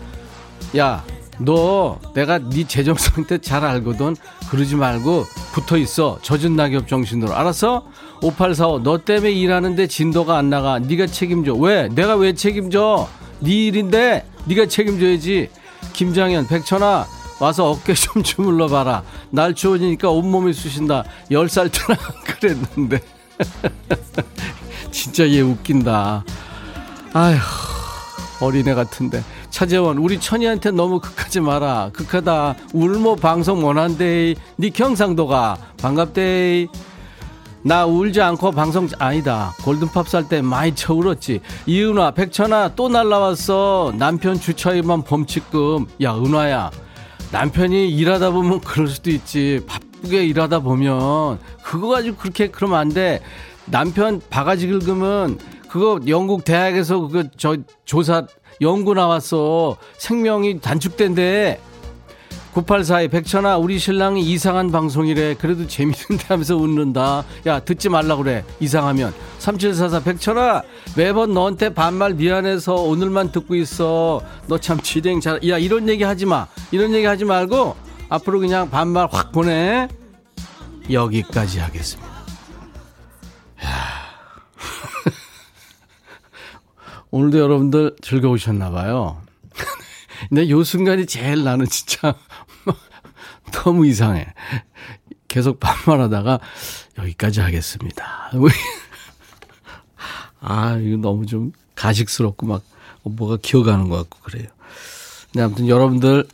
야 0.76 1.04
너 1.40 1.98
내가 2.14 2.38
네 2.38 2.64
재정 2.66 2.94
상태 2.96 3.38
잘 3.38 3.64
알거든. 3.64 4.14
그러지 4.50 4.76
말고 4.76 5.24
붙어 5.52 5.76
있어. 5.78 6.18
젖은 6.22 6.54
낙엽 6.56 6.86
정신으로. 6.86 7.34
알았어? 7.34 7.86
5845 8.22 8.82
너 8.82 8.98
때문에 8.98 9.32
일하는데 9.32 9.86
진도가 9.86 10.36
안 10.36 10.50
나가. 10.50 10.78
네가 10.78 11.06
책임져. 11.06 11.54
왜? 11.54 11.88
내가 11.88 12.16
왜 12.16 12.34
책임져? 12.34 13.08
네 13.40 13.66
일인데 13.66 14.26
네가 14.46 14.66
책임져야지. 14.66 15.50
김장현 15.92 16.46
백천아 16.46 17.06
와서 17.40 17.70
어깨 17.70 17.94
좀 17.94 18.22
주물러 18.24 18.68
봐라. 18.68 19.02
날 19.30 19.54
추워지니까 19.54 20.10
온몸이 20.10 20.52
쑤신다. 20.52 21.04
열 21.30 21.48
살 21.48 21.70
때나 21.70 21.98
그랬는데. 22.24 23.00
진짜 24.90 25.28
얘 25.28 25.40
웃긴다. 25.40 26.24
아휴 27.12 27.38
어린애 28.40 28.74
같은데. 28.74 29.22
차재원 29.50 29.98
우리 29.98 30.20
천이한테 30.20 30.70
너무 30.70 31.00
극하지 31.00 31.40
마라. 31.40 31.90
극하다. 31.92 32.54
울모 32.72 33.16
방송 33.16 33.64
원한대 33.64 34.34
니 34.58 34.70
경상도가. 34.70 35.56
반갑대 35.80 36.66
나 37.62 37.84
울지 37.84 38.20
않고 38.22 38.52
방송 38.52 38.88
아니다. 38.98 39.52
골든팝 39.64 40.08
살 40.08 40.28
때 40.28 40.40
많이 40.40 40.74
쳐울었지. 40.74 41.40
이은화 41.66 42.12
백천아 42.12 42.74
또 42.74 42.88
날라왔어. 42.88 43.92
남편 43.98 44.40
주차위만 44.40 45.02
범칙금. 45.02 45.86
야 46.02 46.14
은화야. 46.14 46.70
남편이 47.32 47.90
일하다 47.90 48.30
보면 48.30 48.60
그럴 48.60 48.88
수도 48.88 49.10
있지. 49.10 49.60
바쁘게 49.66 50.24
일하다 50.24 50.60
보면. 50.60 51.38
그거 51.62 51.88
가지고 51.88 52.16
그렇게 52.16 52.48
그러면 52.48 52.78
안 52.78 52.88
돼. 52.88 53.20
남편 53.66 54.20
바가지 54.30 54.66
긁으면 54.66 55.38
그거 55.68 56.00
영국 56.08 56.44
대학에서 56.44 57.00
그거 57.00 57.24
저 57.36 57.56
조사 57.84 58.26
연구 58.62 58.94
나왔어. 58.94 59.76
생명이 59.98 60.60
단축된대 60.60 61.60
9842 62.52 63.08
백천아 63.08 63.58
우리 63.58 63.78
신랑이 63.78 64.22
이상한 64.22 64.72
방송이래. 64.72 65.34
그래도 65.34 65.66
재밌는데 65.68 66.24
하면서 66.28 66.56
웃는다. 66.56 67.24
야 67.46 67.60
듣지 67.60 67.88
말라 67.88 68.16
그래. 68.16 68.44
이상하면. 68.58 69.14
3744 69.38 70.00
백천아 70.00 70.62
매번 70.96 71.32
너한테 71.32 71.72
반말 71.72 72.14
미안해서 72.14 72.74
오늘만 72.74 73.30
듣고 73.30 73.54
있어. 73.54 74.20
너 74.48 74.58
참 74.58 74.80
진행 74.80 75.20
잘야 75.20 75.58
이런 75.58 75.88
얘기 75.88 76.02
하지 76.04 76.26
마. 76.26 76.46
이런 76.72 76.92
얘기 76.92 77.06
하지 77.06 77.24
말고 77.24 77.76
앞으로 78.08 78.40
그냥 78.40 78.68
반말 78.68 79.06
확 79.10 79.30
보내. 79.32 79.88
여기까지 80.90 81.60
하겠습니다. 81.60 82.10
오늘도 87.12 87.38
여러분들 87.38 87.94
즐거우셨나 88.02 88.70
봐요. 88.70 89.20
근데 90.28 90.48
요 90.50 90.62
순간이 90.64 91.06
제일 91.06 91.44
나는 91.44 91.64
진짜 91.66 92.14
너무 93.50 93.86
이상해. 93.86 94.26
계속 95.28 95.60
반말하다가 95.60 96.40
여기까지 96.98 97.40
하겠습니다. 97.40 98.30
아, 100.40 100.76
이거 100.76 100.96
너무 100.96 101.26
좀 101.26 101.52
가식스럽고 101.74 102.46
막 102.46 102.62
뭐가 103.02 103.38
기어가는 103.40 103.88
것 103.88 103.96
같고 103.96 104.18
그래요. 104.22 104.48
근데 105.32 105.44
아무튼 105.44 105.68
여러분들 105.68 106.26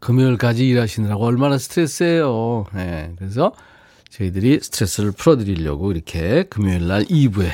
금요일까지 0.00 0.68
일하시느라고 0.68 1.24
얼마나 1.24 1.58
스트레스예요. 1.58 2.66
네, 2.74 3.12
그래서 3.18 3.52
저희들이 4.10 4.60
스트레스를 4.60 5.12
풀어드리려고 5.12 5.92
이렇게 5.92 6.42
금요일 6.44 6.88
날 6.88 7.04
2부에 7.04 7.50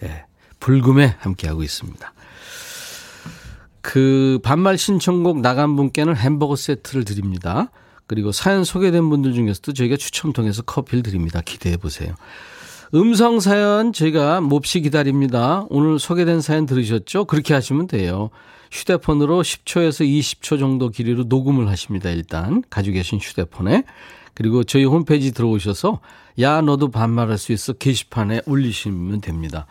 네, 0.00 0.24
불금에 0.60 1.16
함께하고 1.18 1.62
있습니다. 1.62 2.12
그 3.86 4.40
반말 4.42 4.78
신청곡 4.78 5.40
나간 5.40 5.76
분께는 5.76 6.16
햄버거 6.16 6.56
세트를 6.56 7.04
드립니다. 7.04 7.70
그리고 8.08 8.32
사연 8.32 8.64
소개된 8.64 9.08
분들 9.08 9.32
중에서도 9.32 9.74
저희가 9.74 9.96
추첨 9.96 10.32
통해서 10.32 10.62
커피를 10.62 11.04
드립니다. 11.04 11.40
기대해 11.40 11.76
보세요. 11.76 12.12
음성 12.96 13.38
사연 13.38 13.92
저희가 13.92 14.40
몹시 14.40 14.80
기다립니다. 14.80 15.66
오늘 15.70 16.00
소개된 16.00 16.40
사연 16.40 16.66
들으셨죠? 16.66 17.26
그렇게 17.26 17.54
하시면 17.54 17.86
돼요. 17.86 18.30
휴대폰으로 18.72 19.42
10초에서 19.42 20.04
20초 20.04 20.58
정도 20.58 20.88
길이로 20.88 21.22
녹음을 21.28 21.68
하십니다. 21.68 22.10
일단 22.10 22.64
가지고 22.68 22.94
계신 22.94 23.20
휴대폰에 23.20 23.84
그리고 24.34 24.64
저희 24.64 24.84
홈페이지 24.84 25.30
들어오셔서 25.30 26.00
야 26.40 26.60
너도 26.60 26.90
반말할 26.90 27.38
수 27.38 27.52
있어 27.52 27.72
게시판에 27.72 28.42
올리시면 28.46 29.20
됩니다. 29.20 29.68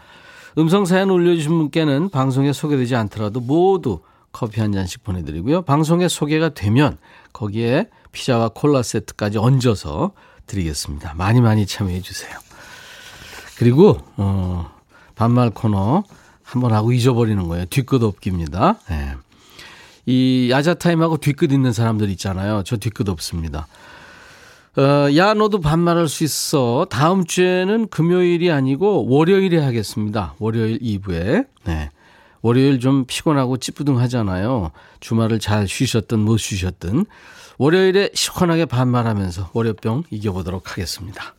음성 0.58 0.86
사연 0.86 1.10
올려주신 1.10 1.52
분께는 1.52 2.10
방송에 2.10 2.54
소개되지 2.54 2.96
않더라도 2.96 3.42
모두 3.42 4.00
커피 4.32 4.62
한 4.62 4.72
잔씩 4.72 5.04
보내드리고요. 5.04 5.64
방송에 5.64 6.08
소개가 6.08 6.50
되면 6.50 6.98
거기에 7.34 7.90
피자와 8.12 8.50
콜라 8.54 8.82
세트까지 8.84 9.38
얹어서 9.38 10.12
드리겠습니다. 10.48 11.14
많이 11.16 11.42
많이 11.42 11.66
참여해 11.66 12.02
주세요. 12.02 12.38
그리고 13.58 14.00
어, 14.18 14.72
반말 15.16 15.50
코너 15.50 16.04
한번 16.44 16.74
하고 16.74 16.92
잊어버리는 16.92 17.48
거예요. 17.48 17.66
뒤끝 17.66 18.04
없기입니다. 18.04 18.76
네. 18.90 19.16
이 20.06 20.50
야자 20.52 20.76
타임하고 20.76 21.18
뒤끝 21.18 21.52
있는 21.52 21.74
사람들 21.74 22.10
있잖아요. 22.12 22.64
저 22.66 22.78
뒤끝 22.78 23.10
없습니다. 23.10 23.68
어, 24.78 25.16
야, 25.16 25.34
너도 25.34 25.62
반말할 25.62 26.10
수 26.10 26.26
있어. 26.26 26.86
다음 26.90 27.24
주에는 27.24 27.88
금요일이 27.88 28.52
아니고 28.52 29.08
월요일에 29.08 29.58
하겠습니다. 29.60 30.36
월요일 30.40 30.80
2부에. 30.80 31.48
네. 31.64 31.90
월요일 32.42 32.82
좀 32.82 33.06
피곤하고 33.08 33.56
찌뿌둥 33.58 34.00
하잖아요. 34.02 34.72
주말을 35.00 35.40
잘 35.40 35.68
쉬셨든 35.68 36.20
못 36.20 36.38
쉬셨든. 36.38 37.06
월요일에 37.58 38.10
시원하게 38.14 38.66
반말하면서 38.66 39.52
월요병 39.54 40.04
이겨보도록 40.10 40.72
하겠습니다. 40.72 41.34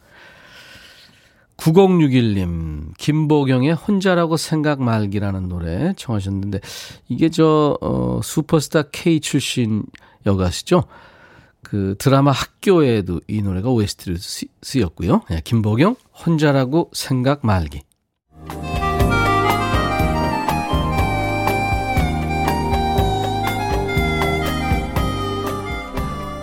9061님, 1.58 2.96
김보경의 2.96 3.74
혼자라고 3.74 4.36
생각 4.36 4.82
말기라는 4.82 5.48
노래 5.48 5.92
청하셨는데, 5.96 6.60
이게 7.08 7.28
저, 7.28 7.76
어, 7.80 8.20
슈퍼스타 8.22 8.84
K 8.92 9.20
출신 9.20 9.84
여가시죠? 10.26 10.84
그 11.68 11.96
드라마 11.98 12.30
학교에도 12.30 13.20
이 13.26 13.42
노래가 13.42 13.70
OST로 13.70 14.16
쓰였고요. 14.62 15.22
네, 15.28 15.40
김보경 15.42 15.96
혼자라고 16.24 16.90
생각 16.92 17.44
말기. 17.44 17.82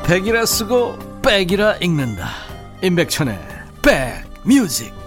백이라 0.05 0.45
쓰고 0.45 1.21
백이라 1.21 1.77
읽는다 1.77 2.27
임백천의 2.83 3.39
백뮤직 3.81 5.02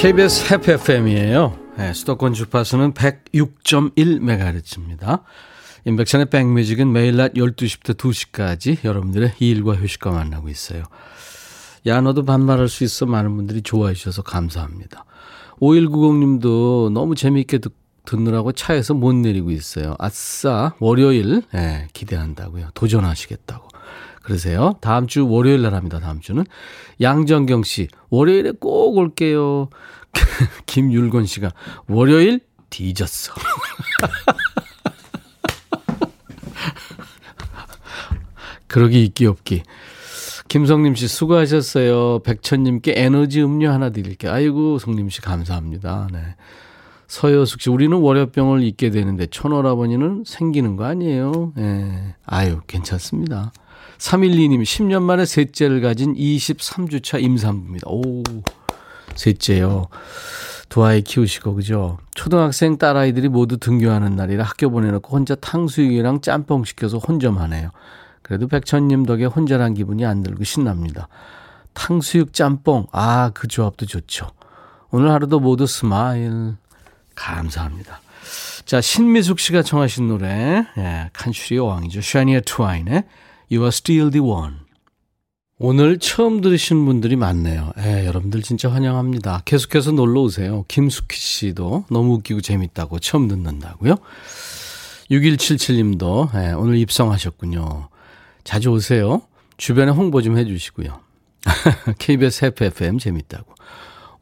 KBS 0.00 0.54
해피 0.54 0.72
FM이에요. 0.72 1.56
네, 1.76 1.92
수도권 1.92 2.32
주파수는 2.32 2.94
106.1MHz입니다. 2.94 5.24
임백천의 5.84 6.30
백뮤직은 6.30 6.90
매일 6.90 7.18
낮 7.18 7.34
12시부터 7.34 7.98
2시까지 7.98 8.82
여러분들의 8.82 9.34
일과 9.40 9.74
휴식과 9.74 10.10
만나고 10.10 10.48
있어요. 10.48 10.84
야, 11.84 12.00
너도 12.00 12.24
반말할 12.24 12.68
수 12.68 12.82
있어. 12.82 13.04
많은 13.04 13.36
분들이 13.36 13.60
좋아해 13.60 13.92
주셔서 13.92 14.22
감사합니다. 14.22 15.04
5190님도 15.60 16.92
너무 16.92 17.14
재미있게 17.14 17.58
듣, 17.58 17.74
듣느라고 18.06 18.52
차에서 18.52 18.94
못 18.94 19.12
내리고 19.12 19.50
있어요. 19.50 19.96
아싸, 19.98 20.72
월요일, 20.78 21.42
예, 21.54 21.88
기대한다고요. 21.92 22.70
도전하시겠다고. 22.72 23.69
그러세요. 24.22 24.74
다음 24.80 25.06
주 25.06 25.28
월요일 25.28 25.62
날 25.62 25.74
합니다. 25.74 25.98
다음 25.98 26.20
주는. 26.20 26.44
양정경 27.00 27.62
씨, 27.62 27.88
월요일에 28.10 28.52
꼭 28.60 28.96
올게요. 28.96 29.68
김율건 30.66 31.26
씨가, 31.26 31.50
월요일 31.88 32.40
뒤졌어. 32.70 33.32
그러기 38.68 39.04
있기 39.04 39.26
없기. 39.26 39.62
김성님 40.48 40.94
씨 40.96 41.06
수고하셨어요. 41.06 42.20
백천님께 42.20 42.94
에너지 42.96 43.40
음료 43.40 43.70
하나 43.70 43.90
드릴게요. 43.90 44.32
아이고 44.32 44.78
성님 44.80 45.08
씨 45.08 45.20
감사합니다. 45.20 46.08
네. 46.12 46.18
서효숙 47.06 47.60
씨 47.60 47.70
우리는 47.70 47.96
월요병을 47.96 48.62
잊게 48.62 48.90
되는데 48.90 49.26
천월아버니는 49.26 50.24
생기는 50.26 50.74
거 50.74 50.84
아니에요. 50.84 51.52
네. 51.56 52.16
아유 52.26 52.60
괜찮습니다. 52.66 53.52
312님 54.00 54.62
10년 54.62 55.02
만에 55.02 55.26
셋째를 55.26 55.82
가진 55.82 56.14
23주차 56.14 57.22
임산부입니다. 57.22 57.86
오 57.88 58.22
셋째요. 59.14 59.88
두 60.70 60.84
아이 60.84 61.02
키우시고 61.02 61.54
그죠? 61.54 61.98
초등학생 62.14 62.78
딸아이들이 62.78 63.28
모두 63.28 63.58
등교하는 63.58 64.16
날이라 64.16 64.44
학교 64.44 64.70
보내놓고 64.70 65.14
혼자 65.14 65.34
탕수육이랑 65.34 66.22
짬뽕 66.22 66.64
시켜서 66.64 66.96
혼점하네요. 66.98 67.70
그래도 68.22 68.48
백천님 68.48 69.04
덕에 69.04 69.26
혼자란 69.26 69.74
기분이 69.74 70.06
안 70.06 70.22
들고 70.22 70.44
신납니다. 70.44 71.08
탕수육 71.74 72.32
짬뽕, 72.32 72.86
아, 72.92 73.30
그 73.34 73.48
조합도 73.48 73.86
좋죠. 73.86 74.28
오늘 74.90 75.10
하루도 75.10 75.40
모두 75.40 75.66
스마일. 75.66 76.54
감사합니다. 77.14 78.00
자, 78.64 78.80
신미숙 78.80 79.40
씨가 79.40 79.62
청하신 79.62 80.08
노래, 80.08 80.64
예, 80.78 81.10
컨트리의 81.12 81.66
왕이죠. 81.66 82.00
샤니아 82.00 82.40
트와인의 82.46 83.04
You 83.50 83.64
are 83.64 83.68
still 83.68 84.10
the 84.10 84.24
one. 84.24 84.56
오늘 85.58 85.98
처음 85.98 86.40
들으신 86.40 86.86
분들이 86.86 87.16
많네요. 87.16 87.72
예, 87.80 88.06
여러분들 88.06 88.42
진짜 88.42 88.70
환영합니다. 88.70 89.42
계속해서 89.44 89.90
놀러 89.90 90.22
오세요. 90.22 90.64
김숙희 90.68 91.18
씨도 91.18 91.84
너무 91.90 92.14
웃기고 92.14 92.40
재밌다고 92.40 93.00
처음 93.00 93.28
듣는다고요. 93.28 93.96
6177님도 95.10 96.30
예, 96.36 96.52
오늘 96.52 96.76
입성하셨군요. 96.78 97.88
자주 98.44 98.70
오세요. 98.70 99.22
주변에 99.56 99.90
홍보 99.90 100.22
좀 100.22 100.38
해주시고요. 100.38 101.00
KBS 101.98 102.44
해피 102.44 102.66
FM 102.66 102.98
재밌다고. 102.98 103.52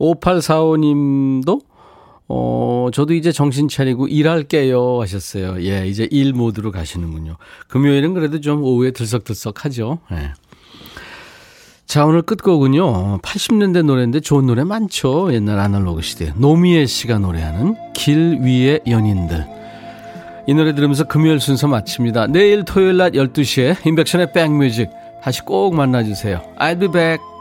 5845님도 0.01 1.68
어, 2.29 2.89
저도 2.93 3.15
이제 3.15 3.33
정신 3.33 3.69
차리고 3.69 4.07
일할게요 4.07 5.01
하셨어요. 5.01 5.63
예, 5.63 5.87
이제 5.87 6.07
일 6.11 6.35
모드로 6.35 6.71
가시는군요. 6.71 7.37
금요일은 7.69 8.15
그래도 8.15 8.41
좀 8.41 8.63
오후에 8.63 8.91
들썩들썩 8.91 9.65
하죠. 9.65 9.99
예. 10.13 10.33
자, 11.87 12.05
오늘 12.05 12.21
끝곡은요. 12.21 13.19
80년대 13.23 13.83
노래인데 13.83 14.21
좋은 14.21 14.45
노래 14.45 14.63
많죠. 14.63 15.33
옛날 15.33 15.59
아날로그 15.59 16.03
시대. 16.03 16.35
노미애 16.37 16.85
씨가 16.85 17.19
노래하는 17.19 17.77
길 17.95 18.41
위의 18.43 18.81
연인들. 18.87 19.47
이 20.47 20.55
노래 20.55 20.75
들으면서 20.75 21.05
금요일 21.05 21.41
순서 21.41 21.67
마칩니다. 21.67 22.27
내일 22.27 22.65
토요일 22.65 22.99
낮 22.99 23.13
12시에 23.13 23.87
인백션의 23.87 24.33
백뮤직 24.35 24.91
다시 25.23 25.41
꼭 25.43 25.75
만나주세요. 25.75 26.43
I'll 26.59 26.79
be 26.79 26.89
back. 26.89 27.38